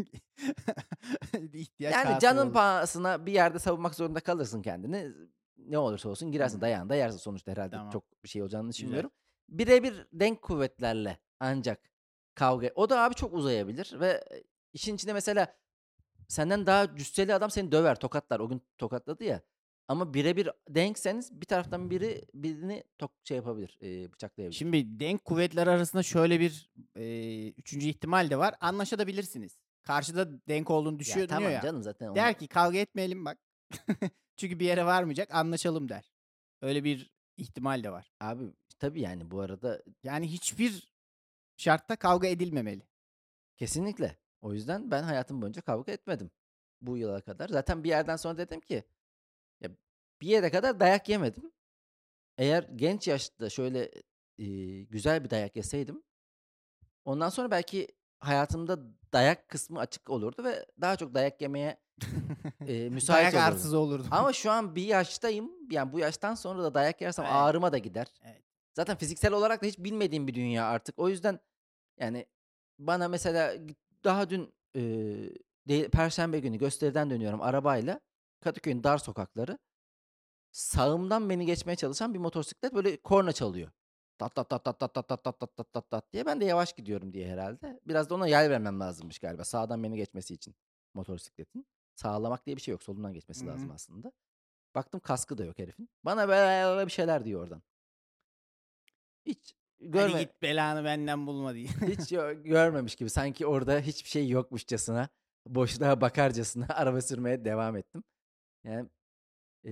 İhtiyaç 1.52 1.94
yani 1.94 2.20
canın 2.20 2.46
olur. 2.46 2.52
pahasına 2.52 3.26
bir 3.26 3.32
yerde 3.32 3.58
savunmak 3.58 3.94
zorunda 3.94 4.20
kalırsın 4.20 4.62
kendini. 4.62 5.12
Ne 5.56 5.78
olursa 5.78 6.08
olsun 6.08 6.32
girersin 6.32 6.56
Hı. 6.56 6.60
dayağını 6.60 6.88
da 6.90 6.94
yersin 6.94 7.18
sonuçta 7.18 7.52
herhalde 7.52 7.76
Tamam. 7.76 7.90
çok 7.90 8.24
bir 8.24 8.28
şey 8.28 8.42
olacağını 8.42 8.68
düşünmüyorum. 8.72 9.10
Birebir 9.48 10.06
denk 10.12 10.42
kuvvetlerle 10.42 11.18
ancak 11.40 11.87
kavga. 12.38 12.70
O 12.74 12.90
da 12.90 13.00
abi 13.02 13.14
çok 13.14 13.34
uzayabilir 13.34 14.00
ve 14.00 14.08
e, 14.32 14.42
işin 14.72 14.94
içinde 14.94 15.12
mesela 15.12 15.56
senden 16.28 16.66
daha 16.66 16.96
cüsseli 16.96 17.34
adam 17.34 17.50
seni 17.50 17.72
döver, 17.72 17.94
tokatlar. 18.00 18.40
O 18.40 18.48
gün 18.48 18.62
tokatladı 18.78 19.24
ya. 19.24 19.40
Ama 19.88 20.14
birebir 20.14 20.50
denkseniz 20.68 21.40
bir 21.40 21.46
taraftan 21.46 21.90
biri 21.90 22.24
birini 22.34 22.84
tok 22.98 23.10
şey 23.24 23.36
yapabilir, 23.36 23.78
e, 23.82 24.12
bıçaklayabilir. 24.12 24.56
Şimdi 24.58 25.00
denk 25.00 25.24
kuvvetler 25.24 25.66
arasında 25.66 26.02
şöyle 26.02 26.40
bir 26.40 26.70
e, 26.96 27.48
üçüncü 27.48 27.86
ihtimal 27.88 28.30
de 28.30 28.38
var. 28.38 28.54
Anlaşabilirsiniz. 28.60 29.58
Karşıda 29.82 30.48
denk 30.48 30.70
olduğunu 30.70 30.94
ya 30.94 30.98
düşünüyor 30.98 31.28
tamam 31.28 31.52
ya. 31.52 31.60
canım 31.60 31.82
zaten 31.82 32.06
onu- 32.08 32.14
Der 32.16 32.38
ki 32.38 32.48
kavga 32.48 32.78
etmeyelim 32.78 33.24
bak. 33.24 33.38
Çünkü 34.36 34.60
bir 34.60 34.66
yere 34.66 34.84
varmayacak 34.84 35.34
anlaşalım 35.34 35.88
der. 35.88 36.12
Öyle 36.62 36.84
bir 36.84 37.10
ihtimal 37.36 37.84
de 37.84 37.90
var. 37.92 38.12
abi 38.20 38.44
tabii 38.78 39.00
yani 39.00 39.30
bu 39.30 39.40
arada 39.40 39.82
Yani 40.02 40.32
hiçbir 40.32 40.88
şartta 41.58 41.96
kavga 41.96 42.28
edilmemeli. 42.28 42.88
Kesinlikle. 43.56 44.16
O 44.40 44.52
yüzden 44.52 44.90
ben 44.90 45.02
hayatım 45.02 45.42
boyunca 45.42 45.62
kavga 45.62 45.92
etmedim 45.92 46.30
bu 46.80 46.96
yıla 46.96 47.20
kadar. 47.20 47.48
Zaten 47.48 47.84
bir 47.84 47.88
yerden 47.88 48.16
sonra 48.16 48.38
dedim 48.38 48.60
ki 48.60 48.84
ya 49.60 49.70
bir 50.20 50.26
yere 50.28 50.50
kadar 50.50 50.80
dayak 50.80 51.08
yemedim. 51.08 51.52
Eğer 52.38 52.62
genç 52.62 53.08
yaşta 53.08 53.50
şöyle 53.50 53.90
e, 54.38 54.46
güzel 54.82 55.24
bir 55.24 55.30
dayak 55.30 55.56
yeseydim 55.56 56.02
ondan 57.04 57.28
sonra 57.28 57.50
belki 57.50 57.88
hayatımda 58.18 58.78
dayak 59.12 59.48
kısmı 59.48 59.78
açık 59.78 60.10
olurdu 60.10 60.44
ve 60.44 60.66
daha 60.80 60.96
çok 60.96 61.14
dayak 61.14 61.40
yemeye 61.42 61.80
e, 62.66 62.88
müsait 62.90 63.22
Dayak 63.22 63.34
olurdum. 63.34 63.46
arsız 63.54 63.74
olurdu. 63.74 64.08
Ama 64.10 64.32
şu 64.32 64.50
an 64.50 64.74
bir 64.76 64.82
yaştayım. 64.84 65.52
Yani 65.70 65.92
bu 65.92 65.98
yaştan 65.98 66.34
sonra 66.34 66.62
da 66.62 66.74
dayak 66.74 67.00
yersem 67.00 67.24
Evet. 67.24 67.34
ağrıma 67.34 67.72
da 67.72 67.78
gider. 67.78 68.06
Evet. 68.22 68.42
Zaten 68.74 68.96
fiziksel 68.96 69.32
olarak 69.32 69.62
da 69.62 69.66
hiç 69.66 69.78
bilmediğim 69.78 70.26
bir 70.26 70.34
dünya 70.34 70.66
artık. 70.66 70.98
O 70.98 71.08
yüzden 71.08 71.40
yani 71.98 72.26
bana 72.78 73.08
mesela 73.08 73.54
daha 74.04 74.30
dün 74.30 74.54
e, 74.76 74.80
de- 75.68 75.88
Perşembe 75.88 76.40
günü 76.40 76.58
gösteriden 76.58 77.10
dönüyorum 77.10 77.42
arabayla. 77.42 78.00
Kadıköy'ün 78.40 78.84
dar 78.84 78.98
sokakları. 78.98 79.58
Sağımdan 80.52 81.30
beni 81.30 81.46
geçmeye 81.46 81.76
çalışan 81.76 82.14
bir 82.14 82.18
motosiklet 82.18 82.74
böyle 82.74 82.96
korna 82.96 83.32
çalıyor. 83.32 83.70
Tat 84.18 84.34
tat 84.34 84.50
tat 84.50 84.64
tat 84.64 84.78
tat 84.80 84.94
tat 84.94 85.08
tat 85.08 85.24
tat 85.24 85.38
tat 85.40 85.56
tat 85.56 85.72
tat 85.72 85.90
tat 85.90 86.12
diye 86.12 86.26
ben 86.26 86.40
de 86.40 86.44
yavaş 86.44 86.72
gidiyorum 86.72 87.12
diye 87.12 87.28
herhalde. 87.28 87.80
Biraz 87.86 88.10
da 88.10 88.14
ona 88.14 88.28
yay 88.28 88.50
vermem 88.50 88.80
lazımmış 88.80 89.18
galiba 89.18 89.44
sağdan 89.44 89.82
beni 89.84 89.96
geçmesi 89.96 90.34
için 90.34 90.54
motosikletin. 90.94 91.66
Sağlamak 91.94 92.46
diye 92.46 92.56
bir 92.56 92.62
şey 92.62 92.72
yok. 92.72 92.82
Solundan 92.82 93.12
geçmesi 93.12 93.44
Hı 93.44 93.48
lazım 93.50 93.70
aslında. 93.70 94.12
Baktım 94.74 95.00
kaskı 95.00 95.38
da 95.38 95.44
yok 95.44 95.58
herifin. 95.58 95.88
Bana 96.04 96.28
böyle 96.28 96.86
bir 96.86 96.92
şeyler 96.92 97.24
diyor 97.24 97.42
oradan. 97.42 97.62
Hiç 99.28 99.54
Hadi 99.80 99.90
görme 99.90 100.22
git 100.22 100.42
belanı 100.42 100.84
benden 100.84 101.26
bulma 101.26 101.54
diye. 101.54 101.68
hiç 101.68 102.08
görmemiş 102.44 102.96
gibi 102.96 103.10
sanki 103.10 103.46
orada 103.46 103.80
hiçbir 103.80 104.08
şey 104.10 104.28
yokmuşçasına 104.28 105.08
boşluğa 105.46 106.00
bakarcasına 106.00 106.66
araba 106.74 107.00
sürmeye 107.00 107.44
devam 107.44 107.76
ettim. 107.76 108.04
Yani 108.64 108.88
e, 109.66 109.70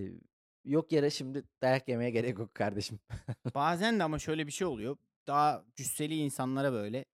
yok 0.64 0.92
yere 0.92 1.10
şimdi 1.10 1.44
dayak 1.62 1.88
yemeye 1.88 2.10
gerek 2.10 2.38
yok 2.38 2.54
kardeşim. 2.54 2.98
Bazen 3.54 3.98
de 3.98 4.02
ama 4.04 4.18
şöyle 4.18 4.46
bir 4.46 4.52
şey 4.52 4.66
oluyor. 4.66 4.96
Daha 5.26 5.64
cüsseli 5.74 6.16
insanlara 6.16 6.72
böyle 6.72 7.04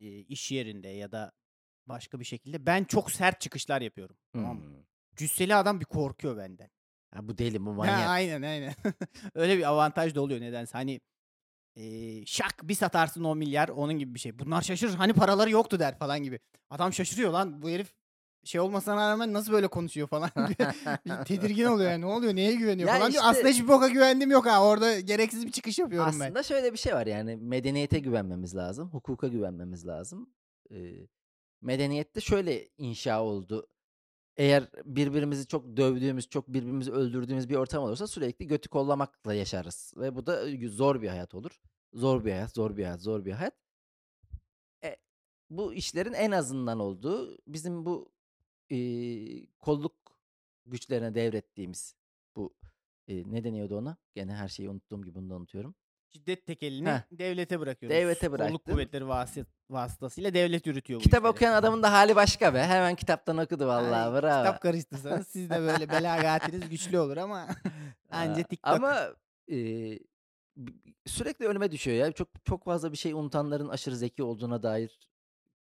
e, 0.00 0.06
iş 0.08 0.52
yerinde 0.52 0.88
ya 0.88 1.12
da 1.12 1.32
başka 1.86 2.20
bir 2.20 2.24
şekilde 2.24 2.66
ben 2.66 2.84
çok 2.84 3.10
sert 3.10 3.40
çıkışlar 3.40 3.80
yapıyorum. 3.80 4.16
Tamam 4.32 4.56
mı? 4.56 4.64
Hmm. 4.64 4.84
Cüsseli 5.16 5.54
adam 5.54 5.80
bir 5.80 5.84
korkuyor 5.84 6.36
benden. 6.36 6.70
Ha, 7.14 7.28
bu 7.28 7.38
deli 7.38 7.64
bu 7.66 7.70
Ha, 7.70 7.74
manyak. 7.74 8.08
aynen 8.08 8.42
aynen. 8.42 8.74
Öyle 9.34 9.58
bir 9.58 9.68
avantaj 9.68 10.14
da 10.14 10.20
oluyor 10.20 10.40
nedense. 10.40 10.72
Hani 10.78 11.00
e, 11.76 12.26
şak 12.26 12.60
bir 12.62 12.74
satarsın 12.74 13.24
10 13.24 13.38
milyar 13.38 13.68
onun 13.68 13.94
gibi 13.98 14.14
bir 14.14 14.20
şey. 14.20 14.38
Bunlar 14.38 14.62
şaşırır 14.62 14.94
hani 14.94 15.12
paraları 15.12 15.50
yoktu 15.50 15.78
der 15.78 15.98
falan 15.98 16.22
gibi. 16.22 16.40
Adam 16.70 16.92
şaşırıyor 16.92 17.30
lan 17.30 17.62
bu 17.62 17.68
herif 17.68 17.92
şey 18.44 18.60
olmasına 18.60 18.96
rağmen 18.96 19.32
nasıl 19.32 19.52
böyle 19.52 19.68
konuşuyor 19.68 20.08
falan 20.08 20.30
tedirgin 21.24 21.64
oluyor 21.64 21.90
yani. 21.90 22.00
Ne 22.00 22.06
oluyor? 22.06 22.36
Neye 22.36 22.54
güveniyor 22.54 22.88
Ya 22.88 22.94
falan 22.98 23.10
işte- 23.10 23.22
Aslında 23.22 23.48
hiçbir 23.48 23.68
boka 23.68 23.88
güvendim 23.88 24.30
yok 24.30 24.46
ha. 24.46 24.64
Orada 24.64 25.00
gereksiz 25.00 25.46
bir 25.46 25.52
çıkış 25.52 25.78
yapıyorum 25.78 26.20
ben. 26.20 26.24
Aslında 26.24 26.42
şöyle 26.42 26.72
bir 26.72 26.78
şey 26.78 26.94
var 26.94 27.06
yani 27.06 27.36
medeniyete 27.36 27.98
güvenmemiz 27.98 28.56
lazım, 28.56 28.88
hukuka 28.88 29.28
güvenmemiz 29.28 29.86
lazım. 29.86 30.30
Ee, 30.72 30.76
medeniyette 31.62 32.20
şöyle 32.20 32.68
inşa 32.78 33.22
oldu. 33.22 33.66
Eğer 34.40 34.68
birbirimizi 34.84 35.46
çok 35.46 35.76
dövdüğümüz, 35.76 36.28
çok 36.28 36.48
birbirimizi 36.48 36.92
öldürdüğümüz 36.92 37.48
bir 37.48 37.54
ortam 37.54 37.84
olursa 37.84 38.06
sürekli 38.06 38.46
götü 38.46 38.68
kollamakla 38.68 39.34
yaşarız. 39.34 39.94
Ve 39.96 40.16
bu 40.16 40.26
da 40.26 40.46
zor 40.68 41.02
bir 41.02 41.08
hayat 41.08 41.34
olur. 41.34 41.60
Zor 41.92 42.24
bir 42.24 42.30
hayat, 42.30 42.54
zor 42.54 42.76
bir 42.76 42.84
hayat, 42.84 43.00
zor 43.00 43.24
bir 43.24 43.32
hayat. 43.32 43.54
E, 44.84 44.96
bu 45.50 45.74
işlerin 45.74 46.12
en 46.12 46.30
azından 46.30 46.80
olduğu 46.80 47.38
bizim 47.46 47.86
bu 47.86 48.12
e, 48.70 48.76
kolluk 49.46 49.94
güçlerine 50.66 51.14
devrettiğimiz 51.14 51.94
bu 52.36 52.54
e, 53.08 53.32
ne 53.32 53.44
deniyordu 53.44 53.78
ona? 53.78 53.96
Gene 54.14 54.34
her 54.34 54.48
şeyi 54.48 54.70
unuttuğum 54.70 55.02
gibi 55.02 55.14
bunu 55.14 55.30
da 55.30 55.34
unutuyorum. 55.34 55.74
Şiddet 56.12 56.46
tekelini 56.46 56.88
Heh. 56.90 57.00
devlete 57.12 57.60
bırakıyoruz. 57.60 57.96
Devlete 57.96 58.26
Kolluk 58.26 58.38
bıraktın. 58.40 58.72
kuvvetleri 58.72 59.08
vasit, 59.08 59.46
vasıtasıyla 59.70 60.34
devlet 60.34 60.66
yürütüyor 60.66 61.00
bu 61.00 61.04
Kitap 61.04 61.20
işleri. 61.20 61.30
okuyan 61.32 61.52
adamın 61.54 61.82
da 61.82 61.92
hali 61.92 62.16
başka 62.16 62.54
be. 62.54 62.62
Hemen 62.62 62.94
kitaptan 62.94 63.36
okudu 63.38 63.66
vallahi. 63.66 64.14
Ay, 64.16 64.22
Bravo. 64.22 64.44
Kitap 64.44 64.60
karıştırsanız 64.62 65.28
siz 65.28 65.50
de 65.50 65.60
böyle 65.60 65.88
belagatiniz 65.88 66.68
güçlü 66.68 66.98
olur 66.98 67.16
ama 67.16 67.46
anca 68.10 68.42
TikTok. 68.42 68.74
Ama 68.74 69.08
e, 69.52 69.56
sürekli 71.06 71.46
önüme 71.46 71.72
düşüyor 71.72 71.96
ya. 72.06 72.12
Çok 72.12 72.28
çok 72.44 72.64
fazla 72.64 72.92
bir 72.92 72.96
şey 72.96 73.12
unutanların 73.12 73.68
aşırı 73.68 73.96
zeki 73.96 74.22
olduğuna 74.22 74.62
dair 74.62 74.98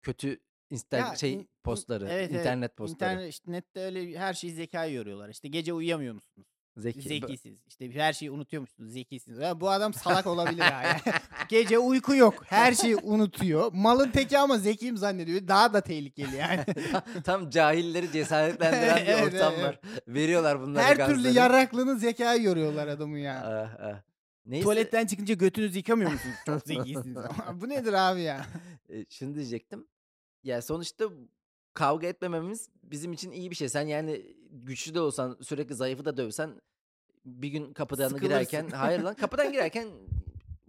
kötü 0.02 0.40
insta 0.70 0.98
Ya, 0.98 1.16
şey 1.16 1.34
in- 1.34 1.50
postları, 1.64 2.08
evet, 2.10 2.32
evet. 2.32 2.40
internet 2.40 2.78
postları. 2.78 3.12
İnternet, 3.14 3.34
işte 3.34 3.80
öyle 3.82 4.20
her 4.20 4.34
şeyi 4.34 4.54
zekayı 4.54 4.94
yoruyorlar. 4.96 5.30
İşte 5.30 5.48
gece 5.48 5.74
uyuyamıyor 5.74 6.14
musunuz? 6.14 6.48
Zeki. 6.78 7.02
Zekisiz. 7.02 7.58
İşte 7.68 7.92
her 7.94 8.14
şeyi 8.14 8.32
unutuyor 8.32 8.62
musunuz? 8.62 8.94
Zekisiniz. 8.94 9.38
Ya 9.40 9.62
bu 9.62 9.70
adam 9.70 9.94
salak 9.94 10.28
olabilir 10.28 10.62
ha. 10.62 10.84
Yani 10.84 11.00
gece 11.50 11.80
uyku 11.80 12.16
yok. 12.16 12.44
Her 12.46 12.74
şeyi 12.74 12.96
unutuyor. 12.96 13.72
Malın 13.74 14.12
teki 14.12 14.38
ama 14.40 14.58
zekiyim 14.58 14.98
zannediyor. 14.98 15.48
Daha 15.48 15.74
da 15.74 15.82
tehlikeli 15.82 16.36
yani. 16.36 16.66
Tam 17.24 17.50
cahilleri 17.50 18.12
cesaretlendiren 18.12 18.98
bir 18.98 19.08
Evet, 19.08 19.24
ortam 19.34 19.54
evet, 19.56 19.66
var. 19.66 19.80
Veriyorlar 20.08 20.62
bunlara 20.62 20.84
her 20.84 20.96
türlü 20.96 21.24
gazları. 21.24 21.34
yarraklığını 21.34 22.00
zekayı 22.00 22.44
yoruyorlar 22.44 22.88
adamı 22.88 23.20
ya. 23.20 23.44
Ah, 23.46 23.86
ah. 23.86 24.02
Neyse, 24.46 24.64
Tuvaletten 24.64 25.06
çıkınca 25.06 25.34
götünüzü 25.36 25.78
yıkamıyor 25.78 26.12
musunuz? 26.12 26.36
Çok 26.46 26.68
zekisiniz. 26.68 27.18
bu 27.54 27.70
nedir 27.70 27.94
abi 27.94 28.22
ya? 28.22 28.46
e, 28.90 29.06
şunu 29.10 29.36
diyecektim. 29.36 29.88
Ya 30.44 30.62
sonuçta 30.62 31.06
kavga 31.74 32.08
etmememiz 32.08 32.70
bizim 32.84 33.14
için 33.14 33.32
iyi 33.32 33.52
bir 33.52 33.56
şey. 33.56 33.70
Sen 33.70 33.88
yani 33.88 34.22
güçlü 34.52 34.94
de 34.94 35.00
olsan 35.02 35.38
sürekli 35.42 35.76
zayıfı 35.76 36.06
da 36.06 36.18
dövsen 36.18 36.62
bir 37.26 37.50
gün 37.50 37.74
kapıdan 37.74 38.08
Sıkılırsın. 38.08 38.28
girerken 38.28 38.70
hayır 38.70 39.00
lan 39.00 39.16
kapıdan 39.16 39.52
girerken 39.52 39.88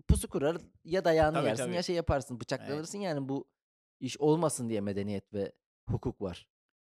pusu 0.08 0.28
kurar 0.28 0.56
ya 0.84 1.04
dayağını 1.04 1.34
Tabii, 1.34 1.46
yersin 1.46 1.64
tabii. 1.64 1.74
ya 1.74 1.82
şey 1.82 1.96
yaparsın 1.96 2.40
bıçaklanırsın 2.40 2.98
yani 2.98 3.28
bu 3.28 3.48
iş 4.00 4.18
olmasın 4.18 4.68
diye 4.68 4.80
medeniyet 4.80 5.34
ve 5.34 5.52
hukuk 5.88 6.20
var. 6.22 6.48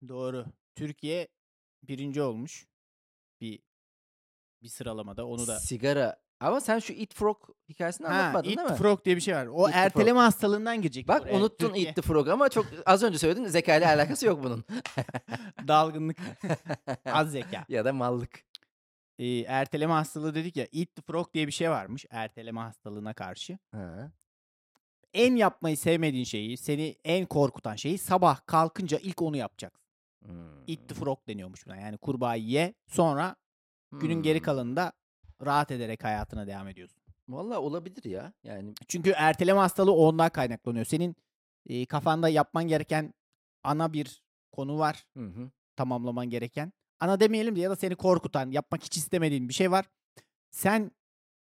Doğru. 0.07 0.45
Türkiye 0.75 1.27
birinci 1.83 2.21
olmuş. 2.21 2.67
Bir 3.41 3.59
bir 4.61 4.67
sıralamada 4.67 5.25
onu 5.27 5.47
da. 5.47 5.59
Sigara 5.59 6.21
ama 6.39 6.61
sen 6.61 6.79
şu 6.79 6.93
Eat 6.93 7.13
Frog 7.13 7.37
hikayesini 7.69 8.07
Ha, 8.07 8.13
anlatmadın 8.13 8.49
Eat 8.49 8.57
değil 8.57 8.67
the 8.67 8.73
mi? 8.73 8.79
Frog 8.79 9.05
diye 9.05 9.15
bir 9.15 9.21
şey 9.21 9.35
var. 9.35 9.47
O 9.47 9.67
the 9.67 9.73
erteleme 9.77 10.19
hastalığından 10.19 10.81
girecek. 10.81 11.07
Bak 11.07 11.21
oraya. 11.21 11.37
unuttun 11.37 11.67
Türkiye 11.67 11.85
Eat 11.87 11.95
the 11.95 12.01
Frog 12.01 12.27
ama 12.29 12.49
çok 12.49 12.65
az 12.85 13.03
önce 13.03 13.17
söyledin 13.17 13.45
zeka 13.45 13.75
ile 13.75 13.87
alakası 13.87 14.25
yok 14.25 14.43
bunun. 14.43 14.63
dalgınlık, 15.67 16.17
az 17.05 17.31
zeka. 17.31 17.65
ya 17.69 17.85
da 17.85 17.93
mallık. 17.93 18.43
Ee, 19.19 19.39
erteleme 19.39 19.93
hastalığı 19.93 20.35
dedik 20.35 20.57
ya. 20.57 20.63
Eat 20.73 20.95
the 20.95 21.01
Frog 21.01 21.33
diye 21.33 21.47
bir 21.47 21.51
şey 21.51 21.69
varmış 21.69 22.05
erteleme 22.09 22.59
hastalığına 22.59 23.13
karşı. 23.13 23.57
Ha. 23.71 24.11
En 25.13 25.35
yapmayı 25.35 25.77
sevmediğin 25.77 26.23
şeyi, 26.23 26.57
seni 26.57 26.95
en 27.03 27.25
korkutan 27.25 27.75
şeyi 27.75 27.97
sabah 27.97 28.45
kalkınca 28.45 28.97
ilk 28.97 29.21
onu 29.21 29.37
yapacaksın. 29.37 29.81
Eat 30.67 30.79
the 30.87 30.95
Hmm. 30.95 31.03
Frog 31.03 31.19
deniyormuş 31.27 31.65
buna. 31.67 31.75
Yani 31.75 31.97
kurbağayı 31.97 32.43
ye 32.43 32.73
sonra 32.87 33.35
günün 33.91 34.21
geri 34.23 34.37
Hmm. 34.39 34.45
kalanında 34.45 34.91
rahat 35.45 35.71
ederek 35.71 36.03
hayatına 36.03 36.47
devam 36.47 36.67
ediyorsun. 36.67 37.01
Vallahi 37.29 37.57
olabilir 37.57 38.03
ya. 38.03 38.33
Yani 38.43 38.73
Çünkü 38.87 39.09
erteleme 39.09 39.59
hastalığı 39.59 39.93
ondan 39.93 40.29
kaynaklanıyor. 40.29 40.85
Senin 40.85 41.15
e, 41.65 41.85
kafanda 41.85 42.29
yapman 42.29 42.67
gereken 42.67 43.13
ana 43.63 43.93
bir 43.93 44.23
konu 44.51 44.79
var 44.79 45.05
hı 45.17 45.25
hı. 45.25 45.51
tamamlaman 45.75 46.29
gereken. 46.29 46.73
Ana 46.99 47.19
demeyelim 47.19 47.55
de 47.55 47.59
ya 47.59 47.69
da 47.69 47.75
seni 47.75 47.95
korkutan, 47.95 48.51
yapmak 48.51 48.83
hiç 48.83 48.97
istemediğin 48.97 49.49
bir 49.49 49.53
şey 49.53 49.71
var. 49.71 49.85
Sen 50.49 50.91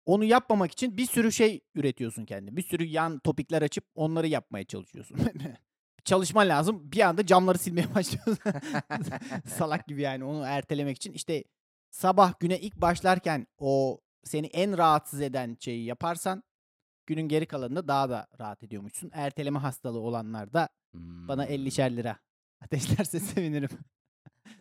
onu 0.06 0.24
yapmamak 0.24 0.72
için 0.72 0.96
bir 0.96 1.06
sürü 1.06 1.32
şey 1.32 1.60
üretiyorsun 1.74 2.24
kendi. 2.24 2.56
Bir 2.56 2.62
sürü 2.62 2.84
yan 2.84 3.18
topikler 3.18 3.62
açıp 3.62 3.84
onları 3.94 4.26
yapmaya 4.26 4.64
çalışıyorsun. 4.64 5.18
Çalışma 6.04 6.40
lazım. 6.40 6.92
Bir 6.92 7.00
anda 7.00 7.26
camları 7.26 7.58
silmeye 7.58 7.86
başlıyorsun. 7.94 8.38
Salak 9.46 9.86
gibi 9.86 10.02
yani 10.02 10.24
onu 10.24 10.44
ertelemek 10.44 10.96
için. 10.96 11.12
İşte 11.12 11.44
sabah 11.92 12.40
güne 12.40 12.60
ilk 12.60 12.76
başlarken 12.76 13.46
o 13.58 14.00
seni 14.24 14.46
en 14.46 14.78
rahatsız 14.78 15.20
eden 15.20 15.56
şeyi 15.60 15.84
yaparsan 15.84 16.42
günün 17.06 17.28
geri 17.28 17.46
kalanında 17.46 17.88
daha 17.88 18.10
da 18.10 18.28
rahat 18.40 18.62
ediyormuşsun. 18.62 19.10
Erteleme 19.14 19.58
hastalığı 19.58 20.00
olanlar 20.00 20.52
da 20.52 20.68
bana 21.28 21.46
Hmm. 21.46 21.54
50'şer 21.54 21.96
lira 21.96 22.18
ateşlerse 22.60 23.20
sevinirim. 23.30 23.68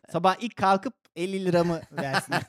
Sabah 0.09 0.35
ilk 0.39 0.55
kalkıp 0.55 0.93
50 1.15 1.45
liramı 1.45 1.81
versin. 1.91 2.35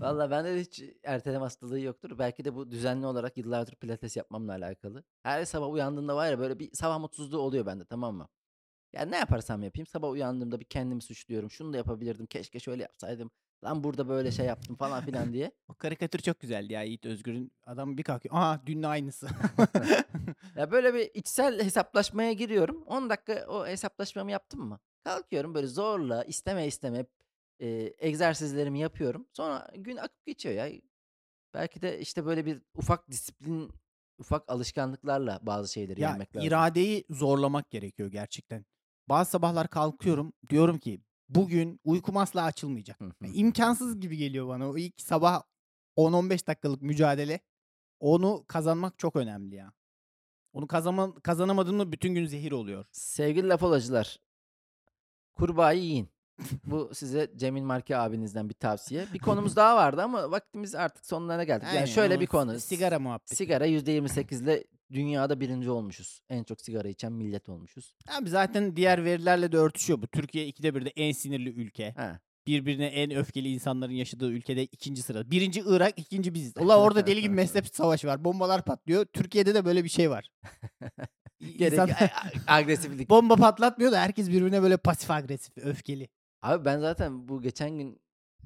Vallahi 0.00 0.30
bende 0.30 0.54
de 0.54 0.60
hiç 0.60 0.82
erteleme 1.04 1.42
hastalığı 1.44 1.80
yoktur. 1.80 2.18
Belki 2.18 2.44
de 2.44 2.54
bu 2.54 2.70
düzenli 2.70 3.06
olarak 3.06 3.36
yıllardır 3.36 3.74
pilates 3.74 4.16
yapmamla 4.16 4.52
alakalı. 4.52 5.04
Her 5.22 5.44
sabah 5.44 5.70
uyandığımda 5.70 6.16
var 6.16 6.30
ya 6.30 6.38
böyle 6.38 6.58
bir 6.58 6.70
sabah 6.72 6.98
mutsuzluğu 6.98 7.38
oluyor 7.38 7.66
bende 7.66 7.84
tamam 7.84 8.14
mı? 8.16 8.28
Yani 8.96 9.10
ne 9.10 9.16
yaparsam 9.16 9.62
yapayım 9.62 9.86
sabah 9.86 10.10
uyandığımda 10.10 10.60
bir 10.60 10.64
kendimi 10.64 11.02
suçluyorum. 11.02 11.50
Şunu 11.50 11.72
da 11.72 11.76
yapabilirdim. 11.76 12.26
Keşke 12.26 12.60
şöyle 12.60 12.82
yapsaydım. 12.82 13.30
Lan 13.64 13.84
burada 13.84 14.08
böyle 14.08 14.30
şey 14.30 14.46
yaptım 14.46 14.76
falan 14.76 15.04
filan 15.04 15.32
diye. 15.32 15.50
o 15.68 15.74
karikatür 15.74 16.18
çok 16.18 16.40
güzeldi 16.40 16.72
ya 16.72 16.82
Yiğit 16.82 17.06
Özgür'ün. 17.06 17.52
Adam 17.64 17.98
bir 17.98 18.02
kalkıyor. 18.02 18.34
Aha 18.34 18.62
dünün 18.66 18.82
aynısı. 18.82 19.28
Ya 20.56 20.70
böyle 20.70 20.94
bir 20.94 21.10
içsel 21.14 21.64
hesaplaşmaya 21.64 22.32
giriyorum. 22.32 22.82
10 22.82 23.10
dakika 23.10 23.46
o 23.48 23.66
hesaplaşmamı 23.66 24.30
yaptım 24.30 24.60
mı? 24.60 24.80
Kalkıyorum 25.04 25.54
böyle 25.54 25.66
zorla 25.66 26.24
isteme 26.24 26.66
isteme 26.66 27.06
e, 27.60 27.92
egzersizlerimi 27.98 28.80
yapıyorum. 28.80 29.26
Sonra 29.32 29.70
gün 29.76 29.96
akıp 29.96 30.26
geçiyor 30.26 30.54
ya. 30.54 30.80
Belki 31.54 31.82
de 31.82 32.00
işte 32.00 32.26
böyle 32.26 32.46
bir 32.46 32.62
ufak 32.74 33.10
disiplin, 33.10 33.70
ufak 34.18 34.50
alışkanlıklarla 34.50 35.38
bazı 35.42 35.72
şeyleri 35.72 36.00
ya 36.00 36.08
yenmek 36.08 36.36
lazım. 36.36 36.46
iradeyi 36.46 37.04
zorlamak 37.10 37.70
gerekiyor 37.70 38.10
gerçekten. 38.10 38.64
Bazı 39.08 39.30
sabahlar 39.30 39.68
kalkıyorum. 39.68 40.32
Diyorum 40.50 40.78
ki 40.78 41.00
bugün 41.28 41.80
uykum 41.84 42.16
asla 42.16 42.42
açılmayacak. 42.44 43.00
Yani 43.00 43.34
imkansız 43.34 44.00
gibi 44.00 44.16
geliyor 44.16 44.48
bana. 44.48 44.70
O 44.70 44.76
ilk 44.78 45.00
sabah 45.00 45.42
10-15 45.96 46.46
dakikalık 46.46 46.82
mücadele. 46.82 47.40
Onu 48.00 48.44
kazanmak 48.48 48.98
çok 48.98 49.16
önemli 49.16 49.54
ya. 49.54 49.72
Onu 50.52 50.66
kazanma, 50.66 51.14
kazanamadın 51.14 51.74
mı 51.76 51.92
bütün 51.92 52.14
gün 52.14 52.26
zehir 52.26 52.52
oluyor. 52.52 52.84
Sevgili 52.92 53.48
laf 53.48 53.62
olacılar, 53.62 54.18
kurbağayı 55.34 55.82
yiyin. 55.82 56.08
Bu 56.64 56.90
size 56.94 57.30
Cemil 57.36 57.62
Marki 57.62 57.96
abinizden 57.96 58.48
bir 58.48 58.54
tavsiye. 58.54 59.06
Bir 59.14 59.18
konumuz 59.18 59.56
daha 59.56 59.76
vardı 59.76 60.02
ama 60.02 60.30
vaktimiz 60.30 60.74
artık 60.74 61.06
sonlarına 61.06 61.44
geldik. 61.44 61.66
Yani 61.66 61.74
Aynen, 61.76 61.84
şöyle 61.86 62.16
o 62.16 62.20
bir 62.20 62.26
konu. 62.26 62.54
si- 62.54 62.60
Sigara 62.66 62.98
muhabbeti. 62.98 63.36
Sigara 63.36 63.66
%28 63.66 64.42
ile 64.42 64.64
dünyada 64.92 65.40
birinci 65.40 65.70
olmuşuz. 65.70 66.20
En 66.28 66.44
çok 66.44 66.60
sigara 66.60 66.88
içen 66.88 67.12
millet 67.12 67.48
olmuşuz. 67.48 67.94
Abi 68.08 68.30
zaten 68.30 68.76
diğer 68.76 69.04
verilerle 69.04 69.52
de 69.52 69.56
örtüşüyor 69.56 70.02
bu. 70.02 70.06
Türkiye 70.06 70.46
ikide 70.46 70.74
bir 70.74 70.84
de 70.84 70.92
en 70.96 71.12
sinirli 71.12 71.48
ülke. 71.48 71.92
Ha. 71.96 72.20
Birbirine 72.46 72.86
en 72.86 73.10
öfkeli 73.10 73.48
insanların 73.48 73.92
yaşadığı 73.92 74.30
ülkede 74.30 74.64
ikinci 74.64 75.02
sırada. 75.02 75.30
Birinci 75.30 75.62
Irak, 75.66 75.98
ikinci 75.98 76.34
biziz. 76.34 76.52
Ulan 76.56 76.80
orada 76.80 77.06
deli 77.06 77.20
gibi 77.22 77.34
mezhep 77.34 77.66
savaşı 77.66 78.06
var. 78.06 78.24
Bombalar 78.24 78.64
patlıyor. 78.64 79.04
Türkiye'de 79.04 79.54
de 79.54 79.64
böyle 79.64 79.84
bir 79.84 79.88
şey 79.88 80.10
var. 80.10 80.30
İnsan- 81.40 81.90
agresiflik. 82.46 83.10
Bomba 83.10 83.36
patlatmıyor 83.36 83.92
da 83.92 84.00
herkes 84.00 84.28
birbirine 84.28 84.62
böyle 84.62 84.76
pasif 84.76 85.10
agresif, 85.10 85.58
öfkeli. 85.58 86.08
Abi 86.42 86.64
ben 86.64 86.78
zaten 86.78 87.28
bu 87.28 87.42
geçen 87.42 87.78
gün 87.78 88.00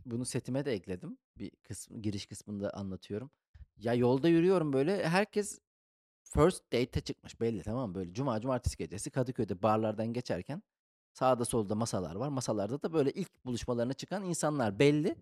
bunu 0.06 0.24
setime 0.24 0.64
de 0.64 0.72
ekledim. 0.72 1.18
Bir 1.38 1.50
kısmı, 1.50 2.02
giriş 2.02 2.26
kısmında 2.26 2.70
anlatıyorum. 2.74 3.30
Ya 3.76 3.94
yolda 3.94 4.28
yürüyorum 4.28 4.72
böyle 4.72 5.08
herkes 5.08 5.58
first 6.30 6.72
date'e 6.72 7.00
çıkmış 7.00 7.40
belli 7.40 7.62
tamam 7.62 7.88
mı? 7.88 7.94
Böyle 7.94 8.14
cuma 8.14 8.40
cumartesi 8.40 8.76
gecesi 8.76 9.10
Kadıköy'de 9.10 9.62
barlardan 9.62 10.12
geçerken 10.12 10.62
sağda 11.12 11.44
solda 11.44 11.74
masalar 11.74 12.14
var. 12.14 12.28
Masalarda 12.28 12.82
da 12.82 12.92
böyle 12.92 13.10
ilk 13.10 13.44
buluşmalarına 13.44 13.92
çıkan 13.92 14.24
insanlar 14.24 14.78
belli. 14.78 15.16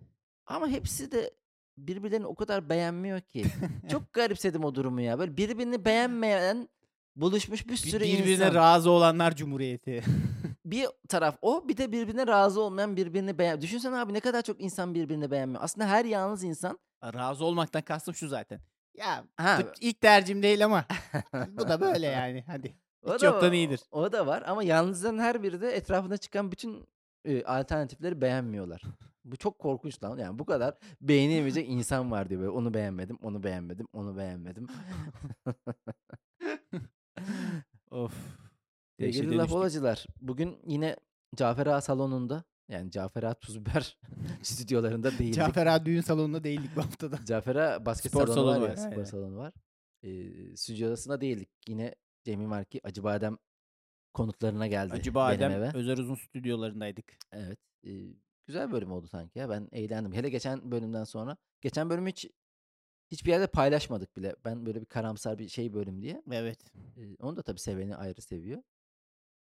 Ama 0.47 0.69
hepsi 0.69 1.13
de 1.13 1.35
birbirlerini 1.79 2.27
o 2.27 2.35
kadar 2.35 2.69
beğenmiyor 2.69 3.21
ki. 3.21 3.45
Çok 3.91 4.13
garipsedim 4.13 4.65
o 4.65 4.75
durumu 4.75 5.01
ya. 5.01 5.19
Böyle 5.19 5.37
birbirini 5.37 5.85
beğenmeyen 5.85 6.69
buluşmuş 7.17 7.69
bir 7.69 7.77
sürü 7.77 8.05
birbirine 8.05 8.33
insan. 8.33 8.55
razı 8.55 8.91
olanlar 8.91 9.37
cumhuriyeti. 9.37 10.03
bir 10.65 10.87
taraf 11.09 11.39
o 11.43 11.69
bir 11.69 11.77
de 11.77 11.93
birbirine 11.93 12.27
razı 12.27 12.61
olmayan 12.61 12.97
birbirini 12.97 13.39
beğen. 13.39 13.61
Düşünsene 13.61 13.97
abi 13.97 14.15
ne 14.15 14.21
kadar 14.21 14.43
çok 14.43 14.61
insan 14.61 14.95
birbirini 14.95 15.31
beğenmiyor. 15.31 15.63
Aslında 15.63 15.89
her 15.89 16.05
yalnız 16.05 16.45
insan 16.45 16.79
razı 17.05 17.45
olmaktan 17.45 17.83
kastım 17.83 18.15
şu 18.15 18.29
zaten. 18.29 18.61
Ya 18.99 19.25
ha, 19.37 19.63
ilk 19.81 20.01
tercihim 20.01 20.43
değil 20.43 20.65
ama 20.65 20.85
bu 21.49 21.69
da 21.69 21.81
böyle 21.81 22.07
yani. 22.19 22.45
Hadi. 22.47 22.77
o 23.03 23.15
hiç 23.15 23.23
da, 23.23 23.27
yoktan 23.27 23.53
iyidir. 23.53 23.81
O 23.91 24.13
da 24.13 24.27
var 24.27 24.43
ama 24.47 24.63
yalnızların 24.63 25.19
her 25.19 25.43
biri 25.43 25.61
de 25.61 25.77
etrafına 25.77 26.17
çıkan 26.17 26.53
bütün 26.53 26.89
e, 27.25 27.45
alternatifleri 27.45 28.21
beğenmiyorlar. 28.21 28.83
Bu 29.25 29.37
çok 29.37 29.59
korkunç 29.59 30.03
lan. 30.03 30.19
Yani 30.19 30.39
bu 30.39 30.45
kadar 30.45 30.75
beğenemeyecek 31.01 31.69
insan 31.69 32.11
var 32.11 32.31
diyor 32.31 32.41
böyle. 32.41 32.51
Onu 32.51 32.75
beğenmedim, 32.75 33.19
onu 33.23 33.43
beğenmedim, 33.43 33.89
onu 33.93 34.17
beğenmedim. 34.17 34.67
Of. 37.91 38.15
Sevgili 39.01 39.37
laf 39.37 39.45
düştük. 39.45 39.57
olacılar. 39.57 40.07
Bugün 40.21 40.59
yine 40.67 40.97
Cafer 41.37 41.67
Ağa 41.67 41.81
salonunda 41.81 42.45
yani 42.69 42.91
Cafer 42.91 43.23
Ağa 43.23 43.35
Tuz 43.35 43.61
Biber 43.61 43.99
stüdyolarında 44.43 45.11
değildik. 45.19 45.35
Cafer 45.35 45.67
Ağa 45.67 45.87
düğün 45.87 46.01
salonunda 46.01 46.45
değildik 46.45 46.71
bu 46.77 46.81
haftada. 46.81 47.19
Cafer 47.27 47.57
Ağa 47.57 47.87
basket 47.87 48.13
Spor 48.13 48.27
salonu, 48.27 48.35
salonu 48.35 48.63
var 48.63 48.69
var, 48.69 48.69
ya, 48.69 48.77
spor 48.77 49.05
salonu 49.05 49.37
var. 49.39 49.53
Ee, 50.03 50.57
stüdyosunda 50.57 51.21
değildik. 51.21 51.49
Yine 51.69 51.95
Cemil 52.25 52.47
Marki 52.47 52.81
Acıbadem 52.85 53.39
konuklarına 54.15 54.67
geldi 54.67 54.93
Acı 54.93 55.15
Badem 55.15 55.53
eve. 55.53 55.71
Özer 55.75 55.99
Uzun 55.99 56.15
stüdyolarındaydık. 56.15 57.17
Evet. 57.33 57.59
e, 57.87 57.91
güzel 58.47 58.73
bölüm 58.73 58.93
oldu 58.93 59.07
sanki 59.07 59.39
ya. 59.39 59.51
Ben 59.51 59.69
eğlendim. 59.73 60.13
Hele 60.13 60.29
geçen 60.31 60.71
bölümden 60.71 61.05
sonra. 61.05 61.37
Geçen 61.61 61.91
bölümü 61.91 62.11
hiç 62.11 62.31
hiçbir 63.11 63.31
yerde 63.31 63.47
paylaşmadık 63.47 64.17
bile. 64.17 64.37
Ben 64.45 64.67
böyle 64.67 64.81
bir 64.81 64.87
karamsar 64.87 65.39
bir 65.39 65.49
şey 65.49 65.75
bölüm 65.75 66.03
diye. 66.03 66.23
Evet. 66.31 66.59
E, 66.97 67.17
onu 67.21 67.37
da 67.37 67.43
tabii 67.43 67.61
seveni 67.61 67.97
ayrı 67.97 68.23
seviyor. 68.23 68.63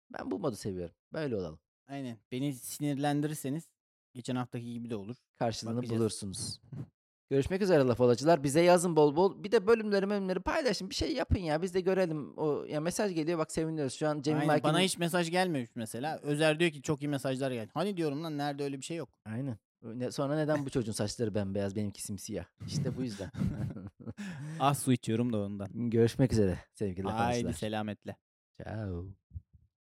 Ben 0.10 0.32
bu 0.32 0.40
modu 0.40 0.56
seviyorum. 0.56 0.96
Böyle 1.14 1.36
olalım. 1.36 1.60
Aynen. 1.88 2.18
Beni 2.32 2.54
sinirlendirirseniz 2.54 3.70
geçen 4.14 4.36
haftaki 4.36 4.74
gibi 4.74 4.90
de 4.90 4.96
olur. 4.96 5.16
Karşılığını 5.40 5.78
Bakacağız. 5.78 6.00
bulursunuz. 6.00 6.62
Görüşmek 7.30 7.62
üzere 7.62 7.84
laf 7.84 8.00
olacılar. 8.02 8.44
Bize 8.44 8.62
yazın 8.62 8.96
bol 8.96 9.16
bol. 9.16 9.44
Bir 9.44 9.52
de 9.52 9.68
bölümleri 9.68 10.10
bölümleri 10.10 10.40
paylaşın. 10.40 10.90
Bir 10.90 10.96
şey 10.96 11.14
yapın 11.14 11.40
ya. 11.40 11.62
Biz 11.62 11.74
de 11.74 11.82
görelim. 11.82 12.38
O 12.38 12.64
ya 12.64 12.82
mesaj 12.82 13.14
geliyor 13.16 13.40
bak 13.40 13.52
seviniyoruz. 13.52 13.94
Şu 13.94 14.08
an 14.08 14.22
Cemil 14.22 14.38
Aynen. 14.40 14.48
Marki'nin... 14.48 14.74
Bana 14.74 14.82
hiç 14.82 14.98
mesaj 14.98 15.32
gelmemiş 15.32 15.70
mesela. 15.76 16.18
Özer 16.20 16.60
diyor 16.60 16.72
ki 16.72 16.82
çok 16.82 17.02
iyi 17.04 17.08
mesajlar 17.08 17.52
geldi. 17.52 17.70
Hani 17.74 17.98
diyorum 17.98 18.24
lan 18.24 18.38
nerede 18.38 18.64
öyle 18.64 18.78
bir 18.78 18.84
şey 18.84 18.98
yok. 18.98 19.10
Aynen. 19.26 19.58
Ne- 19.84 20.12
Sonra 20.12 20.36
neden 20.36 20.66
bu 20.66 20.70
çocuğun 20.70 20.92
saçları 20.92 21.36
bembeyaz 21.36 21.76
benimki 21.76 22.02
simsiyah? 22.02 22.46
İşte 22.68 22.98
bu 22.98 23.04
yüzden. 23.04 23.32
Az 24.60 24.80
su 24.84 24.94
içiyorum 24.94 25.34
da 25.34 25.38
ondan. 25.38 25.90
Görüşmek 25.90 26.34
üzere 26.34 26.60
sevgili 26.74 27.04
laf 27.06 27.14
Haydi 27.14 27.36
olacılar. 27.36 27.54
selametle. 27.54 28.16
Ciao. 28.64 29.06